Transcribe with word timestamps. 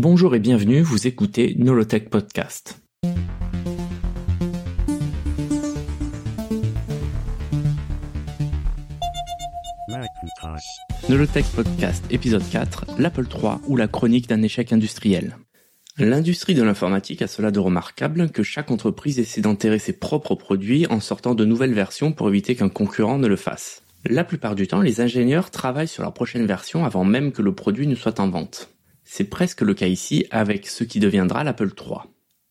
Bonjour 0.00 0.36
et 0.36 0.38
bienvenue, 0.38 0.80
vous 0.80 1.08
écoutez 1.08 1.56
Nolotech 1.58 2.08
Podcast. 2.08 2.80
Nolotech 11.08 11.46
Podcast, 11.46 12.04
épisode 12.10 12.48
4, 12.48 12.84
l'Apple 13.00 13.26
III 13.26 13.54
ou 13.66 13.74
la 13.74 13.88
chronique 13.88 14.28
d'un 14.28 14.40
échec 14.42 14.72
industriel. 14.72 15.36
L'industrie 15.98 16.54
de 16.54 16.62
l'informatique 16.62 17.20
a 17.22 17.26
cela 17.26 17.50
de 17.50 17.58
remarquable 17.58 18.30
que 18.30 18.44
chaque 18.44 18.70
entreprise 18.70 19.18
essaie 19.18 19.40
d'enterrer 19.40 19.80
ses 19.80 19.94
propres 19.94 20.36
produits 20.36 20.86
en 20.86 21.00
sortant 21.00 21.34
de 21.34 21.44
nouvelles 21.44 21.74
versions 21.74 22.12
pour 22.12 22.28
éviter 22.28 22.54
qu'un 22.54 22.68
concurrent 22.68 23.18
ne 23.18 23.26
le 23.26 23.34
fasse. 23.34 23.82
La 24.04 24.22
plupart 24.22 24.54
du 24.54 24.68
temps, 24.68 24.80
les 24.80 25.00
ingénieurs 25.00 25.50
travaillent 25.50 25.88
sur 25.88 26.04
la 26.04 26.12
prochaine 26.12 26.46
version 26.46 26.84
avant 26.84 27.02
même 27.02 27.32
que 27.32 27.42
le 27.42 27.52
produit 27.52 27.88
ne 27.88 27.96
soit 27.96 28.20
en 28.20 28.30
vente. 28.30 28.70
C'est 29.10 29.24
presque 29.24 29.62
le 29.62 29.72
cas 29.72 29.86
ici 29.86 30.26
avec 30.30 30.66
ce 30.66 30.84
qui 30.84 31.00
deviendra 31.00 31.42
l'Apple 31.42 31.70
III. 31.74 32.00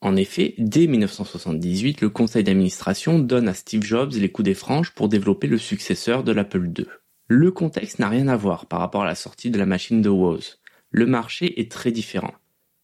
En 0.01 0.15
effet, 0.15 0.55
dès 0.57 0.87
1978, 0.87 2.01
le 2.01 2.09
conseil 2.09 2.43
d'administration 2.43 3.19
donne 3.19 3.47
à 3.47 3.53
Steve 3.53 3.83
Jobs 3.83 4.13
les 4.13 4.31
coups 4.31 4.47
des 4.47 4.55
franges 4.55 4.91
pour 4.91 5.07
développer 5.07 5.45
le 5.45 5.59
successeur 5.59 6.23
de 6.23 6.31
l'Apple 6.31 6.65
II. 6.75 6.87
Le 7.27 7.51
contexte 7.51 7.99
n'a 7.99 8.09
rien 8.09 8.27
à 8.27 8.35
voir 8.35 8.65
par 8.65 8.79
rapport 8.79 9.03
à 9.03 9.05
la 9.05 9.13
sortie 9.13 9.51
de 9.51 9.59
la 9.59 9.67
machine 9.67 10.01
de 10.01 10.09
Woz. 10.09 10.59
Le 10.89 11.05
marché 11.05 11.59
est 11.59 11.71
très 11.71 11.91
différent. 11.91 12.33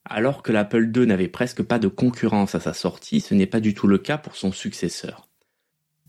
Alors 0.05 0.43
que 0.43 0.51
l'Apple 0.51 0.91
II 0.95 1.07
n'avait 1.07 1.27
presque 1.27 1.63
pas 1.63 1.79
de 1.79 1.87
concurrence 1.87 2.53
à 2.53 2.59
sa 2.59 2.73
sortie, 2.73 3.21
ce 3.21 3.33
n'est 3.33 3.47
pas 3.47 3.59
du 3.59 3.73
tout 3.73 3.87
le 3.87 3.97
cas 3.97 4.19
pour 4.19 4.35
son 4.35 4.51
successeur. 4.51 5.27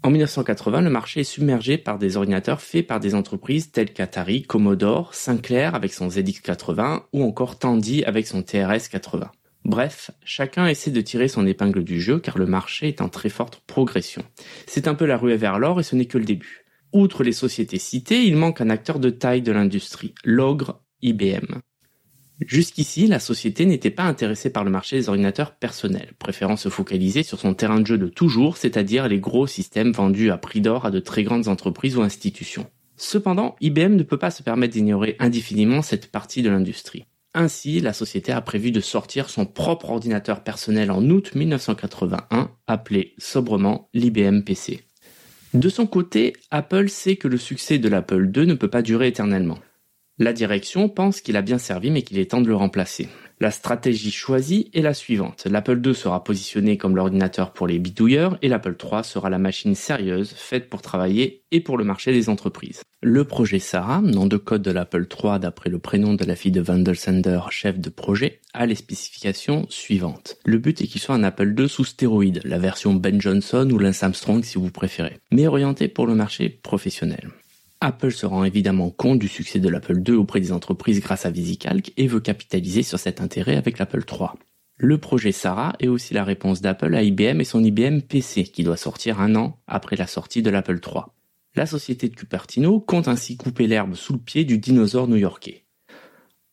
En 0.05 0.11
1980, 0.11 0.83
le 0.83 0.91
marché 0.91 1.21
est 1.21 1.25
submergé 1.25 1.79
par 1.79 1.99
des 1.99 2.19
ordinateurs 2.19 2.61
faits 2.61 2.87
par 2.87 3.01
des 3.01 3.15
entreprises 3.15 3.71
telles 3.71 3.91
qu'Atari, 3.91 4.43
Commodore, 4.43 5.15
Sinclair 5.15 5.75
avec 5.75 5.95
son 5.95 6.09
ZX80 6.09 7.05
ou 7.15 7.25
encore 7.25 7.59
Tandy 7.59 8.05
avec 8.05 8.27
son 8.27 8.43
TRS-80. 8.43 9.31
Bref, 9.65 10.11
chacun 10.23 10.67
essaie 10.67 10.91
de 10.91 11.01
tirer 11.01 11.27
son 11.27 11.47
épingle 11.47 11.83
du 11.85 12.03
jeu 12.03 12.19
car 12.19 12.37
le 12.37 12.45
marché 12.45 12.89
est 12.89 13.01
en 13.01 13.09
très 13.09 13.31
forte 13.31 13.62
progression. 13.67 14.23
C'est 14.67 14.89
un 14.89 14.95
peu 14.95 15.06
la 15.06 15.17
ruée 15.17 15.39
vers 15.39 15.59
l'or 15.59 15.81
et 15.81 15.84
ce 15.84 15.97
n'est 15.97 16.05
que 16.05 16.19
le 16.19 16.27
début. 16.27 16.67
Outre 16.93 17.25
les 17.25 17.33
sociétés 17.33 17.78
citées, 17.78 18.27
il 18.27 18.37
manque 18.37 18.61
un 18.61 18.69
acteur 18.69 18.98
de 18.98 19.09
taille 19.09 19.41
de 19.41 19.53
l'industrie, 19.53 20.15
l'ogre 20.23 20.83
IBM. 21.00 21.62
Jusqu'ici, 22.41 23.07
la 23.07 23.21
société 23.21 23.65
n'était 23.65 23.91
pas 23.91 24.03
intéressée 24.03 24.51
par 24.51 24.65
le 24.65 24.71
marché 24.71 24.97
des 24.97 25.09
ordinateurs 25.09 25.55
personnels, 25.55 26.13
préférant 26.19 26.57
se 26.57 26.69
focaliser 26.69 27.23
sur 27.23 27.39
son 27.39 27.55
terrain 27.55 27.81
de 27.81 27.87
jeu 27.87 27.97
de 27.97 28.09
toujours, 28.09 28.57
c'est-à-dire 28.57 29.09
les 29.09 29.21
gros 29.21 29.47
systèmes 29.47 29.93
vendus 29.93 30.31
à 30.31 30.37
prix 30.37 30.61
d'or 30.61 30.87
à 30.87 30.91
de 30.91 30.99
très 30.99 31.23
grandes 31.23 31.49
entreprises 31.49 31.97
ou 31.97 32.03
institutions. 32.03 32.67
Cependant, 32.97 33.55
IBM 33.61 33.95
ne 33.95 34.03
peut 34.03 34.19
pas 34.19 34.31
se 34.31 34.43
permettre 34.43 34.73
d'ignorer 34.73 35.17
indéfiniment 35.19 35.83
cette 35.83 36.11
partie 36.11 36.43
de 36.43 36.51
l'industrie. 36.51 37.05
Ainsi, 37.35 37.81
la 37.81 37.93
société 37.93 38.31
a 38.31 38.41
prévu 38.41 38.71
de 38.71 38.81
sortir 38.81 39.29
son 39.29 39.45
propre 39.45 39.91
ordinateur 39.91 40.45
personnel 40.45 40.91
en 40.91 41.03
août 41.11 41.35
1981, 41.35 42.51
appelé 42.67 43.15
sobrement 43.19 43.89
l'IBM 43.93 44.43
PC. 44.43 44.85
De 45.53 45.69
son 45.69 45.87
côté, 45.87 46.33
Apple 46.51 46.89
sait 46.89 47.17
que 47.17 47.29
le 47.29 47.37
succès 47.37 47.79
de 47.79 47.89
l'Apple 47.89 48.31
II 48.37 48.47
ne 48.47 48.55
peut 48.55 48.71
pas 48.71 48.83
durer 48.83 49.09
éternellement. 49.09 49.59
La 50.19 50.33
direction 50.33 50.89
pense 50.89 51.20
qu'il 51.20 51.37
a 51.37 51.43
bien 51.43 51.59
servi 51.59 51.91
mais 51.91 52.03
qu'il 52.03 52.20
est 52.20 52.31
temps 52.31 52.41
de 52.41 52.47
le 52.47 52.55
remplacer. 52.55 53.09
La 53.41 53.51
stratégie 53.51 54.12
choisie 54.12 54.71
est 54.73 54.81
la 54.81 54.95
suivante. 54.95 55.48
L'Apple 55.51 55.81
II 55.84 55.93
sera 55.93 56.23
positionné 56.23 56.77
comme 56.77 56.95
l'ordinateur 56.95 57.53
pour 57.53 57.67
les 57.67 57.81
bidouilleurs 57.81 58.39
et 58.41 58.48
l'Apple 58.48 58.77
III 58.81 59.03
sera 59.03 59.29
la 59.29 59.41
machine 59.41 59.75
sérieuse 59.75 60.31
faite 60.31 60.71
pour 60.71 60.83
travailler 60.83 61.43
et 61.51 61.61
pour 61.61 61.77
le 61.77 61.83
marché 61.83 62.12
des 62.12 62.29
entreprises. 62.29 62.83
Le 63.03 63.25
projet 63.25 63.59
Sarah, 63.59 64.03
nom 64.03 64.27
de 64.27 64.37
code 64.37 64.62
de 64.62 64.71
l'Apple 64.71 65.09
III 65.11 65.41
d'après 65.41 65.69
le 65.69 65.81
prénom 65.81 66.15
de 66.15 66.25
la 66.25 66.37
fille 66.37 66.53
de 66.53 66.61
Vandal 66.61 66.95
Sander, 66.95 67.41
chef 67.51 67.81
de 67.81 67.91
projet, 67.91 68.41
a 68.53 68.67
les 68.67 68.77
spécifications 68.77 69.67
suivantes. 69.69 70.37
Le 70.45 70.59
but 70.59 70.81
est 70.81 70.87
qu'il 70.87 71.01
soit 71.01 71.17
un 71.17 71.25
Apple 71.25 71.55
II 71.59 71.69
sous 71.69 71.84
stéroïde, 71.84 72.41
la 72.45 72.59
version 72.59 72.95
Ben 72.95 73.21
Johnson 73.21 73.69
ou 73.69 73.78
Lance 73.78 74.05
Armstrong 74.05 74.45
si 74.45 74.59
vous 74.59 74.71
préférez, 74.71 75.19
mais 75.33 75.49
orienté 75.49 75.89
pour 75.89 76.06
le 76.06 76.15
marché 76.15 76.49
professionnel. 76.49 77.31
Apple 77.81 78.12
se 78.12 78.27
rend 78.27 78.45
évidemment 78.45 78.91
compte 78.91 79.19
du 79.19 79.29
succès 79.29 79.59
de 79.61 79.69
l'Apple 79.69 80.03
II 80.07 80.15
auprès 80.15 80.41
des 80.41 80.53
entreprises 80.53 81.01
grâce 81.01 81.27
à 81.27 81.31
VisiCalc 81.31 81.93
et 81.97 82.07
veut 82.07 82.21
capitaliser 82.21 82.83
sur 82.83 82.99
cet 82.99 83.21
intérêt 83.21 83.57
avec 83.57 83.79
l'Apple 83.79 84.05
III. 84.11 84.31
Le 84.77 84.99
projet 84.99 85.33
Sarah 85.33 85.75
est 85.79 85.89
aussi 85.89 86.15
la 86.15 86.25
réponse 86.25 86.61
d'Apple 86.61 86.95
à 86.95 87.03
IBM 87.03 87.41
et 87.41 87.45
son 87.45 87.62
IBM 87.62 88.01
PC 88.01 88.45
qui 88.45 88.65
doit 88.65 88.77
sortir 88.77 89.21
un 89.21 89.37
an 89.37 89.61
après 89.67 89.97
la 89.97 90.07
sortie 90.07 90.43
de 90.43 90.51
l'Apple 90.51 90.81
III. 90.85 91.05
La 91.55 91.67
société 91.67 92.09
de 92.09 92.17
Cupertino 92.17 92.81
compte 92.81 93.07
ainsi 93.07 93.37
couper 93.37 93.69
l'herbe 93.69 93.95
sous 93.95 94.15
le 94.15 94.19
pied 94.19 94.45
du 94.45 94.59
dinosaure 94.59 95.06
new-yorkais. 95.06 95.65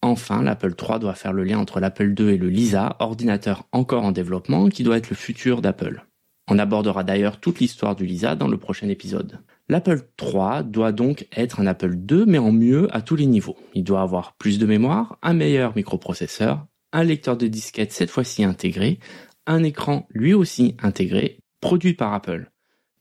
Enfin, 0.03 0.43
l'Apple 0.43 0.75
III 0.79 0.99
doit 0.99 1.15
faire 1.15 1.33
le 1.33 1.43
lien 1.43 1.57
entre 1.57 1.79
l'Apple 1.79 2.13
II 2.19 2.29
et 2.29 2.37
le 2.37 2.49
Lisa, 2.49 2.95
ordinateur 2.99 3.67
encore 3.71 4.03
en 4.03 4.11
développement 4.11 4.69
qui 4.69 4.83
doit 4.83 4.97
être 4.97 5.09
le 5.09 5.15
futur 5.15 5.61
d'Apple. 5.61 6.05
On 6.47 6.59
abordera 6.59 7.03
d'ailleurs 7.03 7.39
toute 7.39 7.59
l'histoire 7.59 7.95
du 7.95 8.05
Lisa 8.05 8.35
dans 8.35 8.47
le 8.47 8.57
prochain 8.57 8.89
épisode. 8.89 9.39
L'Apple 9.71 10.01
III 10.21 10.65
doit 10.65 10.91
donc 10.91 11.29
être 11.33 11.61
un 11.61 11.65
Apple 11.65 11.95
II 11.95 12.25
mais 12.27 12.39
en 12.39 12.51
mieux 12.51 12.93
à 12.93 13.01
tous 13.01 13.15
les 13.15 13.25
niveaux. 13.25 13.55
Il 13.73 13.85
doit 13.85 14.01
avoir 14.01 14.35
plus 14.35 14.59
de 14.59 14.65
mémoire, 14.65 15.17
un 15.21 15.31
meilleur 15.31 15.77
microprocesseur, 15.77 16.67
un 16.91 17.05
lecteur 17.05 17.37
de 17.37 17.47
disquette 17.47 17.93
cette 17.93 18.09
fois-ci 18.09 18.43
intégré, 18.43 18.99
un 19.47 19.63
écran 19.63 20.09
lui 20.09 20.33
aussi 20.33 20.75
intégré, 20.83 21.39
produit 21.61 21.93
par 21.93 22.13
Apple. 22.13 22.51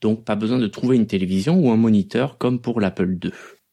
Donc 0.01 0.25
pas 0.25 0.37
besoin 0.37 0.61
de 0.61 0.69
trouver 0.69 0.95
une 0.95 1.09
télévision 1.09 1.59
ou 1.59 1.73
un 1.73 1.77
moniteur 1.77 2.39
comme 2.39 2.61
pour 2.61 2.81
l'Apple 2.81 3.19
II. 3.21 3.33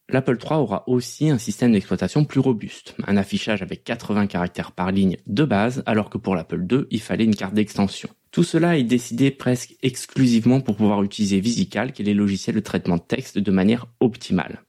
L'Apple 0.10 0.40
III 0.42 0.56
aura 0.56 0.84
aussi 0.90 1.30
un 1.30 1.38
système 1.38 1.74
d'exploitation 1.74 2.26
plus 2.26 2.40
robuste, 2.40 2.96
un 3.06 3.16
affichage 3.16 3.62
avec 3.62 3.84
80 3.84 4.26
caractères 4.26 4.72
par 4.72 4.92
ligne 4.92 5.18
de 5.28 5.44
base, 5.44 5.84
alors 5.86 6.10
que 6.10 6.18
pour 6.18 6.34
l'Apple 6.34 6.66
II, 6.68 6.88
il 6.90 7.02
fallait 7.02 7.26
une 7.26 7.36
carte 7.36 7.54
d'extension. 7.54 8.10
Tout 8.32 8.44
cela 8.44 8.78
est 8.78 8.84
décidé 8.84 9.32
presque 9.32 9.76
exclusivement 9.82 10.62
pour 10.62 10.76
pouvoir 10.76 11.04
utiliser 11.04 11.40
VisiCalc 11.40 12.00
et 12.00 12.04
les 12.04 12.14
logiciels 12.14 12.56
de 12.56 12.62
traitement 12.62 12.98
de 12.98 13.02
texte 13.02 13.38
de 13.38 13.52
manière 13.52 13.88
optimale. 14.00 14.64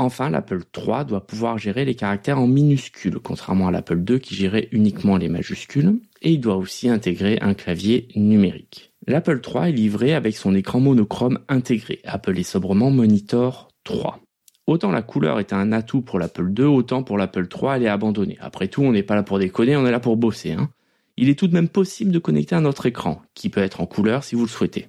Enfin, 0.00 0.30
l'Apple 0.30 0.62
III 0.76 1.04
doit 1.06 1.26
pouvoir 1.26 1.58
gérer 1.58 1.84
les 1.84 1.96
caractères 1.96 2.38
en 2.38 2.46
minuscules, 2.46 3.18
contrairement 3.18 3.66
à 3.66 3.72
l'Apple 3.72 4.04
II 4.08 4.20
qui 4.20 4.36
gérait 4.36 4.68
uniquement 4.70 5.16
les 5.16 5.28
majuscules, 5.28 6.00
et 6.22 6.32
il 6.32 6.40
doit 6.40 6.56
aussi 6.56 6.88
intégrer 6.88 7.38
un 7.40 7.54
clavier 7.54 8.06
numérique. 8.14 8.92
L'Apple 9.08 9.40
III 9.44 9.70
est 9.70 9.72
livré 9.72 10.14
avec 10.14 10.36
son 10.36 10.54
écran 10.54 10.78
monochrome 10.78 11.40
intégré, 11.48 12.00
appelé 12.04 12.44
sobrement 12.44 12.92
Monitor 12.92 13.70
3. 13.82 14.20
Autant 14.68 14.92
la 14.92 15.02
couleur 15.02 15.40
est 15.40 15.52
un 15.52 15.72
atout 15.72 16.02
pour 16.02 16.20
l'Apple 16.20 16.52
II, 16.56 16.66
autant 16.66 17.02
pour 17.02 17.18
l'Apple 17.18 17.48
III 17.52 17.76
elle 17.76 17.82
est 17.84 17.88
abandonnée. 17.88 18.36
Après 18.40 18.68
tout, 18.68 18.82
on 18.82 18.92
n'est 18.92 19.02
pas 19.02 19.16
là 19.16 19.24
pour 19.24 19.40
déconner, 19.40 19.76
on 19.76 19.86
est 19.86 19.90
là 19.90 19.98
pour 19.98 20.16
bosser. 20.16 20.52
Hein 20.52 20.70
il 21.18 21.28
est 21.28 21.38
tout 21.38 21.48
de 21.48 21.54
même 21.54 21.68
possible 21.68 22.12
de 22.12 22.18
connecter 22.18 22.54
un 22.54 22.64
autre 22.64 22.86
écran, 22.86 23.20
qui 23.34 23.48
peut 23.48 23.60
être 23.60 23.80
en 23.80 23.86
couleur 23.86 24.24
si 24.24 24.36
vous 24.36 24.42
le 24.42 24.48
souhaitez. 24.48 24.88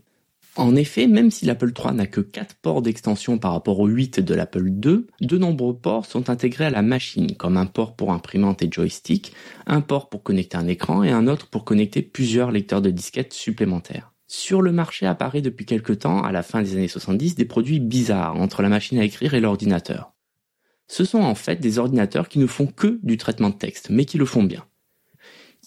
En 0.56 0.76
effet, 0.76 1.08
même 1.08 1.32
si 1.32 1.46
l'Apple 1.46 1.72
III 1.78 1.94
n'a 1.94 2.06
que 2.06 2.22
4 2.22 2.56
ports 2.62 2.82
d'extension 2.82 3.38
par 3.38 3.54
rapport 3.54 3.80
aux 3.80 3.88
8 3.88 4.20
de 4.20 4.34
l'Apple 4.36 4.68
II, 4.68 5.06
de 5.22 5.38
nombreux 5.38 5.76
ports 5.76 6.06
sont 6.06 6.30
intégrés 6.30 6.66
à 6.66 6.70
la 6.70 6.82
machine, 6.82 7.36
comme 7.36 7.58
un 7.58 7.66
port 7.66 7.96
pour 7.96 8.12
imprimante 8.12 8.62
et 8.62 8.70
joystick, 8.70 9.34
un 9.68 9.82
port 9.82 10.10
pour 10.10 10.22
connecter 10.22 10.58
un 10.58 10.68
écran 10.68 11.02
et 11.04 11.12
un 11.12 11.28
autre 11.28 11.48
pour 11.48 11.66
connecter 11.66 12.02
plusieurs 12.02 12.52
lecteurs 12.52 12.82
de 12.82 12.90
disquettes 12.90 13.34
supplémentaires. 13.34 14.14
Sur 14.28 14.62
le 14.62 14.72
marché 14.72 15.08
apparaît 15.08 15.42
depuis 15.42 15.66
quelque 15.66 15.94
temps, 15.94 16.22
à 16.24 16.32
la 16.32 16.44
fin 16.44 16.62
des 16.62 16.74
années 16.74 16.88
70, 16.88 17.36
des 17.36 17.46
produits 17.46 17.80
bizarres 17.80 18.36
entre 18.36 18.62
la 18.62 18.70
machine 18.70 19.00
à 19.00 19.04
écrire 19.04 19.34
et 19.34 19.40
l'ordinateur. 19.40 20.14
Ce 20.88 21.06
sont 21.06 21.22
en 21.22 21.36
fait 21.36 21.60
des 21.60 21.80
ordinateurs 21.80 22.30
qui 22.30 22.38
ne 22.38 22.48
font 22.48 22.68
que 22.68 23.00
du 23.02 23.18
traitement 23.18 23.50
de 23.50 23.56
texte, 23.56 23.90
mais 23.90 24.06
qui 24.06 24.18
le 24.18 24.26
font 24.26 24.44
bien. 24.44 24.66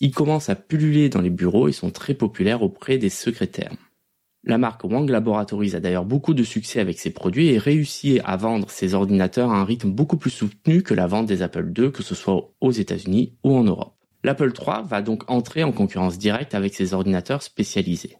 Ils 0.00 0.12
commencent 0.12 0.48
à 0.48 0.56
pulluler 0.56 1.08
dans 1.08 1.20
les 1.20 1.30
bureaux 1.30 1.68
et 1.68 1.72
sont 1.72 1.90
très 1.90 2.14
populaires 2.14 2.62
auprès 2.62 2.98
des 2.98 3.10
secrétaires. 3.10 3.72
La 4.44 4.58
marque 4.58 4.82
Wang 4.82 5.08
Laboratories 5.08 5.76
a 5.76 5.80
d'ailleurs 5.80 6.04
beaucoup 6.04 6.34
de 6.34 6.42
succès 6.42 6.80
avec 6.80 6.98
ses 6.98 7.10
produits 7.10 7.48
et 7.48 7.58
réussit 7.58 8.20
à 8.24 8.36
vendre 8.36 8.70
ses 8.70 8.94
ordinateurs 8.94 9.52
à 9.52 9.60
un 9.60 9.64
rythme 9.64 9.90
beaucoup 9.90 10.16
plus 10.16 10.30
soutenu 10.30 10.82
que 10.82 10.94
la 10.94 11.06
vente 11.06 11.26
des 11.26 11.42
Apple 11.42 11.72
II, 11.78 11.92
que 11.92 12.02
ce 12.02 12.16
soit 12.16 12.52
aux 12.60 12.72
États-Unis 12.72 13.36
ou 13.44 13.54
en 13.54 13.62
Europe. 13.62 13.94
L'Apple 14.24 14.52
III 14.56 14.82
va 14.84 15.00
donc 15.00 15.30
entrer 15.30 15.62
en 15.62 15.70
concurrence 15.70 16.18
directe 16.18 16.54
avec 16.54 16.74
ses 16.74 16.92
ordinateurs 16.92 17.42
spécialisés. 17.42 18.16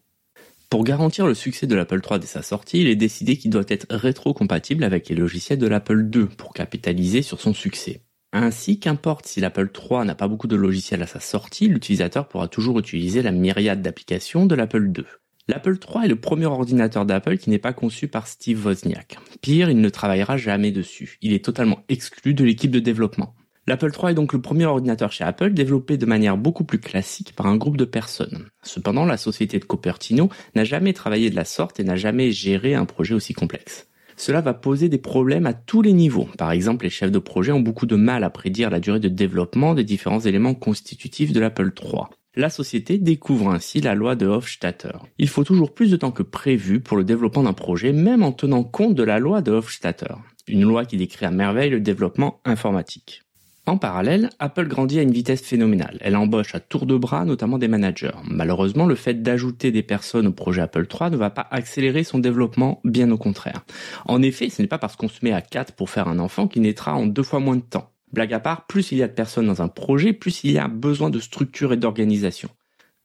Pour 0.71 0.85
garantir 0.85 1.27
le 1.27 1.35
succès 1.35 1.67
de 1.67 1.75
l'Apple 1.75 2.01
III 2.09 2.21
dès 2.21 2.27
sa 2.27 2.43
sortie, 2.43 2.81
il 2.81 2.87
est 2.87 2.97
décidé 2.97 3.37
qu'il 3.37 3.51
doit 3.51 3.63
être 3.67 3.87
rétro-compatible 3.91 4.85
avec 4.85 5.09
les 5.09 5.17
logiciels 5.17 5.59
de 5.59 5.67
l'Apple 5.67 6.09
II 6.15 6.27
pour 6.27 6.55
capitaliser 6.55 7.23
sur 7.23 7.41
son 7.41 7.53
succès. 7.53 8.01
Ainsi 8.35 8.81
qu'importe 8.81 9.27
si 9.27 9.41
l'Apple 9.41 9.71
III 9.75 10.07
n'a 10.07 10.15
pas 10.15 10.27
beaucoup 10.27 10.47
de 10.47 10.57
logiciels 10.57 11.03
à 11.03 11.07
sa 11.07 11.21
sortie, 11.21 11.69
l'utilisateur 11.69 12.29
pourra 12.29 12.49
toujours 12.49 12.79
utiliser 12.79 13.21
la 13.21 13.31
myriade 13.31 13.83
d'applications 13.83 14.47
de 14.47 14.55
l'Apple 14.55 14.91
II. 14.97 15.05
L'Apple 15.49 15.77
III 15.77 16.07
est 16.07 16.09
le 16.09 16.17
premier 16.17 16.47
ordinateur 16.47 17.05
d'Apple 17.05 17.37
qui 17.37 17.51
n'est 17.51 17.59
pas 17.59 17.75
conçu 17.75 18.09
par 18.09 18.27
Steve 18.27 18.65
Wozniak. 18.65 19.19
Pire, 19.43 19.69
il 19.69 19.81
ne 19.81 19.89
travaillera 19.91 20.39
jamais 20.39 20.71
dessus. 20.71 21.19
Il 21.21 21.35
est 21.35 21.45
totalement 21.45 21.85
exclu 21.91 22.33
de 22.33 22.45
l'équipe 22.45 22.71
de 22.71 22.79
développement. 22.81 23.35
L'Apple 23.67 23.91
III 23.97 24.13
est 24.13 24.15
donc 24.15 24.33
le 24.33 24.41
premier 24.41 24.65
ordinateur 24.65 25.13
chez 25.13 25.25
Apple 25.25 25.53
développé 25.53 25.99
de 25.99 26.07
manière 26.07 26.39
beaucoup 26.39 26.65
plus 26.65 26.81
classique 26.81 27.35
par 27.37 27.47
un 27.47 27.57
groupe 27.57 27.77
de 27.77 27.85
personnes. 27.85 28.49
Cependant, 28.63 29.05
la 29.05 29.17
société 29.17 29.59
de 29.59 29.65
Cupertino 29.65 30.31
n'a 30.55 30.65
jamais 30.65 30.95
travaillé 30.95 31.29
de 31.29 31.37
la 31.37 31.45
sorte 31.45 31.79
et 31.81 31.85
n'a 31.85 31.97
jamais 31.97 32.33
géré 32.33 32.75
un 32.75 32.87
projet 32.87 33.15
aussi 33.15 33.35
complexe. 33.35 33.89
Cela 34.25 34.41
va 34.41 34.55
poser 34.55 34.89
des 34.89 34.99
problèmes 34.99 35.47
à 35.47 35.53
tous 35.53 35.83
les 35.83 35.93
niveaux. 35.93 36.29
Par 36.39 36.53
exemple, 36.53 36.85
les 36.85 36.91
chefs 36.91 37.11
de 37.11 37.19
projet 37.19 37.51
ont 37.51 37.59
beaucoup 37.59 37.87
de 37.87 37.97
mal 37.97 38.23
à 38.23 38.31
prédire 38.31 38.71
la 38.71 38.79
durée 38.79 39.01
de 39.01 39.09
développement 39.09 39.75
des 39.75 39.83
différents 39.83 40.21
éléments 40.21 40.55
constitutifs 40.55 41.33
de 41.33 41.41
l'Apple 41.41 41.73
III. 41.77 42.03
La 42.37 42.49
société 42.49 42.99
découvre 42.99 43.51
ainsi 43.51 43.81
la 43.81 43.97
loi 43.97 44.15
de 44.15 44.29
Hofstadter. 44.29 44.93
Il 45.19 45.29
faut 45.29 45.43
toujours 45.43 45.75
plus 45.75 45.91
de 45.91 45.97
temps 45.97 46.13
que 46.13 46.23
prévu 46.23 46.79
pour 46.79 46.97
le 46.97 47.03
développement 47.03 47.43
d'un 47.43 47.53
projet, 47.53 47.93
même 47.93 48.23
en 48.23 48.31
tenant 48.31 48.63
compte 48.63 48.95
de 48.95 49.03
la 49.03 49.19
loi 49.19 49.43
de 49.43 49.51
Hofstadter, 49.51 50.15
une 50.47 50.63
loi 50.63 50.85
qui 50.85 50.99
décrit 50.99 51.27
à 51.27 51.33
merveille 51.33 51.71
le 51.71 51.81
développement 51.81 52.41
informatique. 52.45 53.25
En 53.65 53.77
parallèle, 53.77 54.31
Apple 54.41 54.67
grandit 54.67 54.99
à 54.99 55.03
une 55.03 55.13
vitesse 55.13 55.43
phénoménale. 55.43 55.97
Elle 56.01 56.17
embauche 56.17 56.57
à 56.57 56.61
tour 56.61 56.85
de 56.85 56.97
bras 56.97 57.25
notamment 57.25 57.59
des 57.59 57.69
managers. 57.69 58.11
Malheureusement, 58.25 58.87
le 58.87 58.97
fait 58.97 59.23
d'ajouter 59.23 59.71
des 59.71 59.85
personnes 59.85 60.27
au 60.27 60.33
projet 60.33 60.63
Apple 60.63 60.87
III 60.93 61.13
ne 61.13 61.17
va 61.17 61.31
pas 61.31 61.47
accélérer 61.49 62.03
son 62.03 62.19
développement, 62.19 62.81
bien 62.85 63.09
au 63.13 63.19
contraire. 63.19 63.65
En 64.05 64.21
effet, 64.21 64.51
ce 64.51 64.63
n'est 64.63 64.69
pas 64.69 64.79
parce 64.79 64.97
qu'on 64.97 65.09
se 65.09 65.21
met 65.23 65.33
à 65.33 65.41
4 65.41 65.75
pour 65.75 65.91
faire 65.91 66.09
un 66.09 66.19
enfant 66.19 66.49
qu'il 66.49 66.63
naîtra 66.63 66.95
en 66.95 67.07
deux 67.07 67.23
fois 67.23 67.39
moins 67.39 67.55
de 67.55 67.63
temps. 67.63 67.93
Blague 68.13 68.35
à 68.35 68.41
part, 68.41 68.67
plus 68.67 68.91
il 68.91 68.99
y 68.99 69.03
a 69.05 69.09
de 69.09 69.13
personnes 69.13 69.47
dans 69.47 69.63
un 69.63 69.69
projet, 69.69 70.13
plus 70.13 70.43
il 70.43 70.51
y 70.51 70.59
a 70.59 70.67
besoin 70.67 71.09
de 71.09 71.21
structure 71.21 71.73
et 71.73 71.77
d'organisation. 71.77 72.49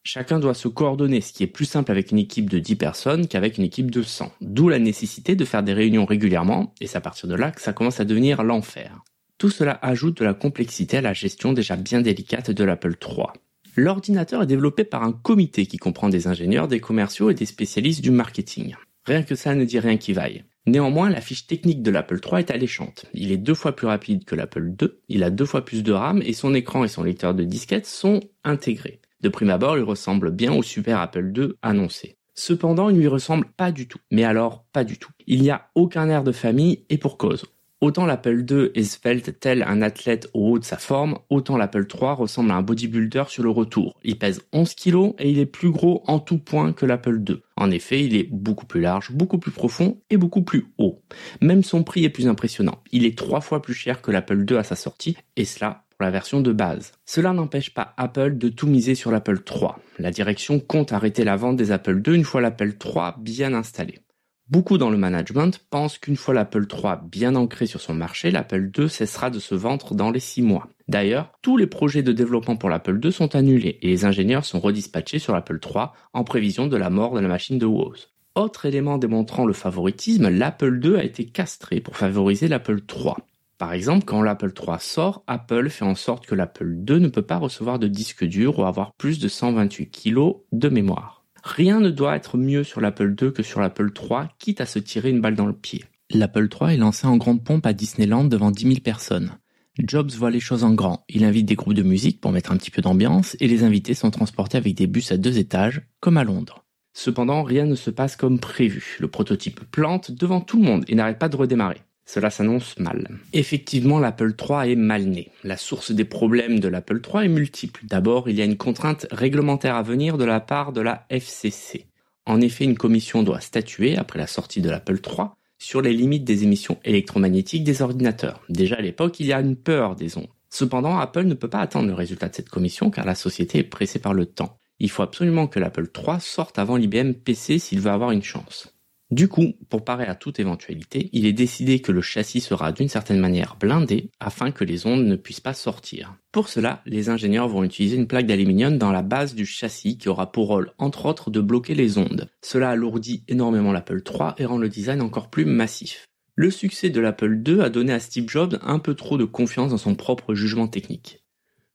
Chacun 0.04 0.39
doit 0.39 0.56
se 0.56 0.68
coordonner, 0.68 1.21
ce 1.21 1.33
qui 1.33 1.44
est 1.44 1.48
plus 1.48 1.65
simple 1.65 1.92
avec 1.92 2.12
une 2.12 2.18
équipe 2.18 2.50
de 2.50 2.57
10 2.57 2.75
personnes 2.77 3.27
qu'avec 3.27 3.57
une 3.57 3.63
équipe 3.63 3.92
de 3.92 4.01
100. 4.01 4.31
D'où 4.42 4.69
la 4.69 4.80
nécessité 4.80 5.36
de 5.36 5.45
faire 5.45 5.63
des 5.63 5.74
réunions 5.74 6.06
régulièrement, 6.06 6.74
et 6.81 6.88
c'est 6.88 6.98
à 6.98 7.01
partir 7.01 7.30
de 7.30 7.36
là 7.36 7.51
que 7.51 7.62
ça 7.62 7.74
commence 7.74 8.00
à 8.00 8.06
devenir 8.06 8.42
l'enfer. 8.42 9.04
Tout 9.38 9.51
cela 9.51 9.78
ajoute 9.84 10.18
de 10.18 10.25
la 10.25 10.34
complexité 10.34 10.98
à 10.98 11.01
la 11.01 11.13
gestion 11.13 11.54
déjà 11.54 11.75
bien 11.75 12.01
délicate 12.01 12.50
de 12.50 12.63
l'Apple 12.63 12.95
III. 13.00 13.28
L'ordinateur 13.75 14.42
est 14.42 14.48
développé 14.48 14.84
par 14.84 15.04
un 15.04 15.12
comité 15.12 15.68
qui 15.68 15.78
comprend 15.78 16.10
des 16.10 16.25
ingénieurs, 16.25 16.68
des 16.68 16.80
commerciaux 16.80 17.30
et 17.30 17.36
des 17.36 17.45
spécialistes 17.45 18.01
du 18.01 18.10
marketing. 18.10 18.74
Rien 19.06 19.22
que 19.22 19.36
ça 19.36 19.54
ne 19.54 19.63
dit 19.63 19.80
rien 19.80 19.98
qui 19.98 20.13
vaille. 20.13 20.44
Néanmoins, 20.66 21.12
la 21.12 21.22
fiche 21.22 21.45
technique 21.45 21.84
de 21.84 21.92
l'Apple 21.92 22.19
III 22.25 22.39
est 22.39 22.51
alléchante. 22.51 23.06
Il 23.13 23.31
est 23.31 23.38
deux 23.38 23.54
fois 23.54 23.75
plus 23.75 23.86
rapide 23.86 24.25
que 24.25 24.36
l'Apple 24.36 24.74
II, 24.81 24.89
il 25.07 25.24
a 25.24 25.30
deux 25.30 25.45
fois 25.45 25.63
plus 25.63 25.83
de 25.83 25.94
RAM 25.94 26.22
et 26.25 26.33
son 26.33 26.56
écran 26.56 26.83
et 26.83 26.88
son 26.88 27.04
lecteur 27.04 27.36
de 27.36 27.44
disquette 27.44 27.86
sont 27.86 28.22
intégrés. 28.44 29.00
De 29.22 29.30
prime 29.30 29.51
abord, 29.51 29.78
il 29.78 29.83
ressemble 29.83 30.31
bien 30.31 30.51
au 30.51 30.63
super 30.63 31.00
Apple 31.00 31.31
II 31.36 31.54
annoncé. 31.62 32.18
Cependant, 32.33 32.90
il 32.90 32.95
ne 32.95 33.01
lui 33.01 33.07
ressemble 33.07 33.45
pas 33.56 33.72
du 33.72 33.88
tout. 33.88 34.00
Mais 34.12 34.24
alors, 34.24 34.66
pas 34.74 34.83
du 34.83 34.98
tout. 34.98 35.12
Il 35.25 35.42
n'y 35.42 35.51
a 35.51 35.69
aucun 35.75 36.10
air 36.10 36.24
de 36.24 36.31
famille 36.31 36.86
et 36.90 36.98
pour 36.98 37.18
cause. 37.18 37.45
Autant 37.79 38.07
l'Apple 38.07 38.44
II 38.50 38.71
est 38.74 38.83
svelte 38.83 39.39
tel 39.39 39.62
un 39.62 39.83
athlète 39.83 40.31
au 40.33 40.50
haut 40.53 40.59
de 40.59 40.63
sa 40.63 40.77
forme, 40.77 41.19
autant 41.29 41.57
l'Apple 41.57 41.85
III 41.85 42.13
ressemble 42.13 42.50
à 42.50 42.56
un 42.56 42.63
bodybuilder 42.63 43.25
sur 43.27 43.44
le 43.44 43.51
retour. 43.51 44.00
Il 44.03 44.18
pèse 44.18 44.41
11 44.51 44.74
kg 44.74 45.13
et 45.19 45.29
il 45.29 45.38
est 45.38 45.45
plus 45.45 45.69
gros 45.69 46.03
en 46.07 46.18
tout 46.18 46.39
point 46.39 46.74
que 46.74 46.88
l'Apple 46.88 47.21
II. 47.29 47.38
En 47.56 47.69
effet, 47.69 48.03
il 48.03 48.15
est 48.15 48.27
beaucoup 48.31 48.65
plus 48.65 48.81
large, 48.81 49.12
beaucoup 49.12 49.38
plus 49.38 49.51
profond 49.51 50.01
et 50.09 50.18
beaucoup 50.18 50.41
plus 50.41 50.65
haut. 50.79 51.03
Même 51.39 51.63
son 51.63 51.83
prix 51.83 52.03
est 52.03 52.09
plus 52.09 52.27
impressionnant. 52.27 52.81
Il 52.91 53.06
est 53.06 53.15
trois 53.15 53.41
fois 53.41 53.62
plus 53.62 53.75
cher 53.75 54.01
que 54.01 54.09
l'Apple 54.09 54.44
II 54.50 54.57
à 54.57 54.63
sa 54.63 54.75
sortie, 54.75 55.15
et 55.35 55.45
cela 55.45 55.83
pour 55.91 56.03
la 56.03 56.12
version 56.12 56.41
de 56.41 56.51
base. 56.51 56.94
Cela 57.06 57.31
n'empêche 57.31 57.75
pas 57.75 57.94
Apple 57.97 58.39
de 58.39 58.50
tout 58.50 58.68
miser 58.68 58.95
sur 58.95 59.12
l'Apple 59.12 59.41
III. 59.47 59.69
La 60.00 60.09
direction 60.09 60.59
compte 60.59 60.94
arrêter 60.94 61.23
la 61.23 61.35
vente 61.35 61.57
des 61.57 61.71
Apple 61.71 62.01
II 62.07 62.15
une 62.15 62.23
fois 62.23 62.41
l'Apple 62.41 62.73
III 62.83 63.12
bien 63.19 63.53
installé. 63.53 64.00
Beaucoup 64.49 64.77
dans 64.77 64.89
le 64.89 64.97
management 64.97 65.59
pensent 65.69 65.97
qu'une 65.97 66.15
fois 66.15 66.33
l'Apple 66.33 66.67
III 66.71 66.94
bien 67.11 67.35
ancré 67.35 67.65
sur 67.65 67.81
son 67.81 67.94
marché, 67.94 68.31
l'Apple 68.31 68.71
II 68.77 68.89
cessera 68.89 69.29
de 69.29 69.39
se 69.39 69.55
vendre 69.55 69.94
dans 69.94 70.09
les 70.09 70.21
6 70.21 70.41
mois. 70.41 70.69
D'ailleurs, 70.88 71.33
tous 71.41 71.57
les 71.57 71.67
projets 71.67 72.01
de 72.01 72.13
développement 72.13 72.55
pour 72.55 72.69
l'Apple 72.69 72.97
II 73.03 73.11
sont 73.11 73.35
annulés 73.35 73.77
et 73.81 73.88
les 73.88 74.05
ingénieurs 74.05 74.45
sont 74.45 74.61
redispatchés 74.61 75.19
sur 75.19 75.33
l'Apple 75.33 75.59
III 75.61 75.88
en 76.13 76.23
prévision 76.23 76.67
de 76.67 76.77
la 76.77 76.89
mort 76.89 77.13
de 77.13 77.19
la 77.19 77.27
machine 77.27 77.59
de 77.59 77.65
Woz. 77.65 78.13
Autre 78.35 78.65
élément 78.65 78.97
démontrant 78.97 79.45
le 79.45 79.51
favoritisme, 79.51 80.29
l'Apple 80.29 80.79
II 80.81 80.95
a 80.95 81.03
été 81.03 81.25
castré 81.25 81.81
pour 81.81 81.97
favoriser 81.97 82.47
l'Apple 82.47 82.79
III. 82.89 83.15
Par 83.57 83.73
exemple, 83.73 84.05
quand 84.05 84.21
l'Apple 84.21 84.53
III 84.57 84.77
sort, 84.79 85.23
Apple 85.27 85.69
fait 85.69 85.83
en 85.83 85.95
sorte 85.95 86.25
que 86.25 86.35
l'Apple 86.35 86.83
II 86.88 87.01
ne 87.01 87.09
peut 87.09 87.21
pas 87.21 87.38
recevoir 87.38 87.79
de 87.79 87.88
disque 87.88 88.23
dur 88.23 88.59
ou 88.59 88.63
avoir 88.63 88.94
plus 88.94 89.19
de 89.19 89.27
128 89.27 89.89
kg 89.89 90.35
de 90.53 90.69
mémoire. 90.69 91.17
Rien 91.47 91.79
ne 91.79 91.89
doit 91.89 92.17
être 92.17 92.38
mieux 92.38 92.65
sur 92.65 92.81
l'Apple 92.81 93.15
II 93.19 93.31
que 93.31 93.41
sur 93.41 93.61
l'Apple 93.61 93.89
III, 93.95 94.27
quitte 94.38 94.59
à 94.59 94.65
se 94.65 94.79
tirer 94.79 95.09
une 95.09 95.21
balle 95.21 95.35
dans 95.35 95.45
le 95.45 95.53
pied. 95.53 95.85
L'Apple 96.11 96.49
III 96.51 96.73
est 96.73 96.77
lancé 96.77 97.07
en 97.07 97.15
grande 97.15 97.44
pompe 97.44 97.65
à 97.65 97.71
Disneyland 97.71 98.25
devant 98.25 98.51
10 98.51 98.63
000 98.63 98.75
personnes. 98.81 99.31
Jobs 99.79 100.11
voit 100.11 100.29
les 100.29 100.41
choses 100.41 100.65
en 100.65 100.73
grand. 100.73 101.05
Il 101.07 101.23
invite 101.23 101.45
des 101.45 101.55
groupes 101.55 101.73
de 101.73 101.83
musique 101.83 102.19
pour 102.19 102.33
mettre 102.33 102.51
un 102.51 102.57
petit 102.57 102.69
peu 102.69 102.81
d'ambiance 102.81 103.38
et 103.39 103.47
les 103.47 103.63
invités 103.63 103.94
sont 103.94 104.11
transportés 104.11 104.57
avec 104.57 104.75
des 104.75 104.88
bus 104.88 105.11
à 105.11 105.17
deux 105.17 105.38
étages, 105.38 105.83
comme 106.01 106.17
à 106.17 106.25
Londres. 106.25 106.65
Cependant, 106.94 107.44
rien 107.44 107.65
ne 107.65 107.75
se 107.75 107.91
passe 107.91 108.17
comme 108.17 108.39
prévu. 108.39 108.97
Le 108.99 109.07
prototype 109.07 109.61
plante 109.71 110.11
devant 110.11 110.41
tout 110.41 110.57
le 110.57 110.65
monde 110.65 110.83
et 110.89 110.95
n'arrête 110.95 111.19
pas 111.19 111.29
de 111.29 111.38
redémarrer. 111.38 111.81
Cela 112.07 112.30
s'annonce 112.30 112.80
mal. 112.80 113.09
Effectivement, 113.33 114.00
l'Apple 114.00 114.33
III 114.39 114.71
est 114.71 114.77
mal 114.77 115.04
né. 115.04 115.30
La 115.44 115.57
source 115.57 115.92
des 115.92 116.06
problèmes 116.06 116.62
de 116.62 116.69
l'Apple 116.69 117.01
III 117.06 117.25
est 117.25 117.30
multiple. 117.30 117.81
D'abord, 117.83 118.30
il 118.30 118.38
y 118.38 118.42
a 118.42 118.45
une 118.45 118.56
contrainte 118.56 119.07
réglementaire 119.12 119.75
à 119.75 119.83
venir 119.83 120.18
de 120.18 120.24
la 120.24 120.39
part 120.39 120.71
de 120.71 120.80
la 120.80 121.06
FCC. 121.09 121.86
En 122.25 122.39
effet, 122.39 122.63
une 122.63 122.77
commission 122.77 123.24
doit 123.24 123.42
statuer, 123.42 123.98
après 123.98 124.19
la 124.19 124.27
sortie 124.27 124.62
de 124.62 124.69
l'Apple 124.69 125.01
III, 125.06 125.27
sur 125.59 125.81
les 125.81 125.94
limites 125.94 126.24
des 126.24 126.44
émissions 126.44 126.80
électromagnétiques 126.86 127.65
des 127.65 127.81
ordinateurs. 127.81 128.42
Déjà 128.48 128.77
à 128.77 128.81
l'époque, 128.81 129.19
il 129.19 129.25
y 129.25 129.33
a 129.33 129.42
une 129.42 129.57
peur 129.57 129.98
des 129.98 130.18
ondes. 130.18 130.30
Cependant, 130.50 130.98
Apple 130.98 131.25
ne 131.25 131.33
peut 131.33 131.50
pas 131.50 131.59
attendre 131.59 131.88
le 131.88 131.94
résultat 131.94 132.30
de 132.30 132.36
cette 132.36 132.50
commission 132.50 132.89
car 132.89 133.06
la 133.06 133.15
société 133.15 133.59
est 133.59 133.63
pressée 133.63 134.00
par 134.00 134.13
le 134.13 134.25
temps. 134.25 134.57
Il 134.80 134.89
faut 134.89 135.04
absolument 135.04 135.48
que 135.48 135.59
l'Apple 135.59 135.89
III 135.94 136.21
sorte 136.21 136.57
avant 136.57 136.77
l'IBM 136.77 137.13
PC 137.13 137.59
s'il 137.59 137.81
veut 137.81 137.92
avoir 137.92 138.12
une 138.12 138.24
chance. 138.24 138.76
Du 139.09 139.30
coup, 139.30 139.54
pour 139.69 139.86
parer 139.86 140.06
à 140.06 140.15
toute 140.15 140.42
éventualité, 140.42 141.09
il 141.13 141.25
est 141.25 141.33
décidé 141.33 141.80
que 141.80 141.94
le 141.94 142.01
châssis 142.01 142.42
sera 142.42 142.74
d'une 142.74 142.89
certaine 142.89 143.21
manière 143.21 143.56
blindé 143.57 144.12
afin 144.19 144.51
que 144.51 144.65
les 144.65 144.86
ondes 144.86 145.06
ne 145.06 145.15
puissent 145.15 145.39
pas 145.39 145.54
sortir. 145.54 146.18
Pour 146.33 146.50
cela, 146.50 146.81
les 146.86 147.07
ingénieurs 147.07 147.48
vont 147.48 147.63
utiliser 147.63 147.95
une 147.95 148.07
plaque 148.07 148.27
d'aluminium 148.27 148.77
dans 148.77 148.92
la 148.92 149.04
base 149.04 149.33
du 149.33 149.45
châssis 149.45 149.98
qui 149.98 150.09
aura 150.09 150.33
pour 150.33 150.48
rôle, 150.48 150.74
entre 150.77 151.06
autres, 151.06 151.31
de 151.31 151.39
bloquer 151.39 151.74
les 151.74 151.98
ondes. 151.98 152.27
Cela 152.42 152.71
alourdit 152.71 153.24
énormément 153.30 153.71
l'Apple 153.71 154.01
III 154.06 154.31
et 154.39 154.45
rend 154.45 154.57
le 154.57 154.68
design 154.68 155.01
encore 155.01 155.30
plus 155.30 155.45
massif. 155.45 156.06
Le 156.36 156.51
succès 156.51 156.89
de 156.89 157.00
l'Apple 157.00 157.42
II 157.48 157.62
a 157.62 157.69
donné 157.69 157.94
à 157.94 158.01
Steve 158.01 158.27
Jobs 158.27 158.59
un 158.62 158.80
peu 158.80 158.94
trop 158.94 159.18
de 159.18 159.24
confiance 159.24 159.71
dans 159.71 159.77
son 159.77 159.95
propre 159.95 160.36
jugement 160.36 160.68
technique. 160.68 161.24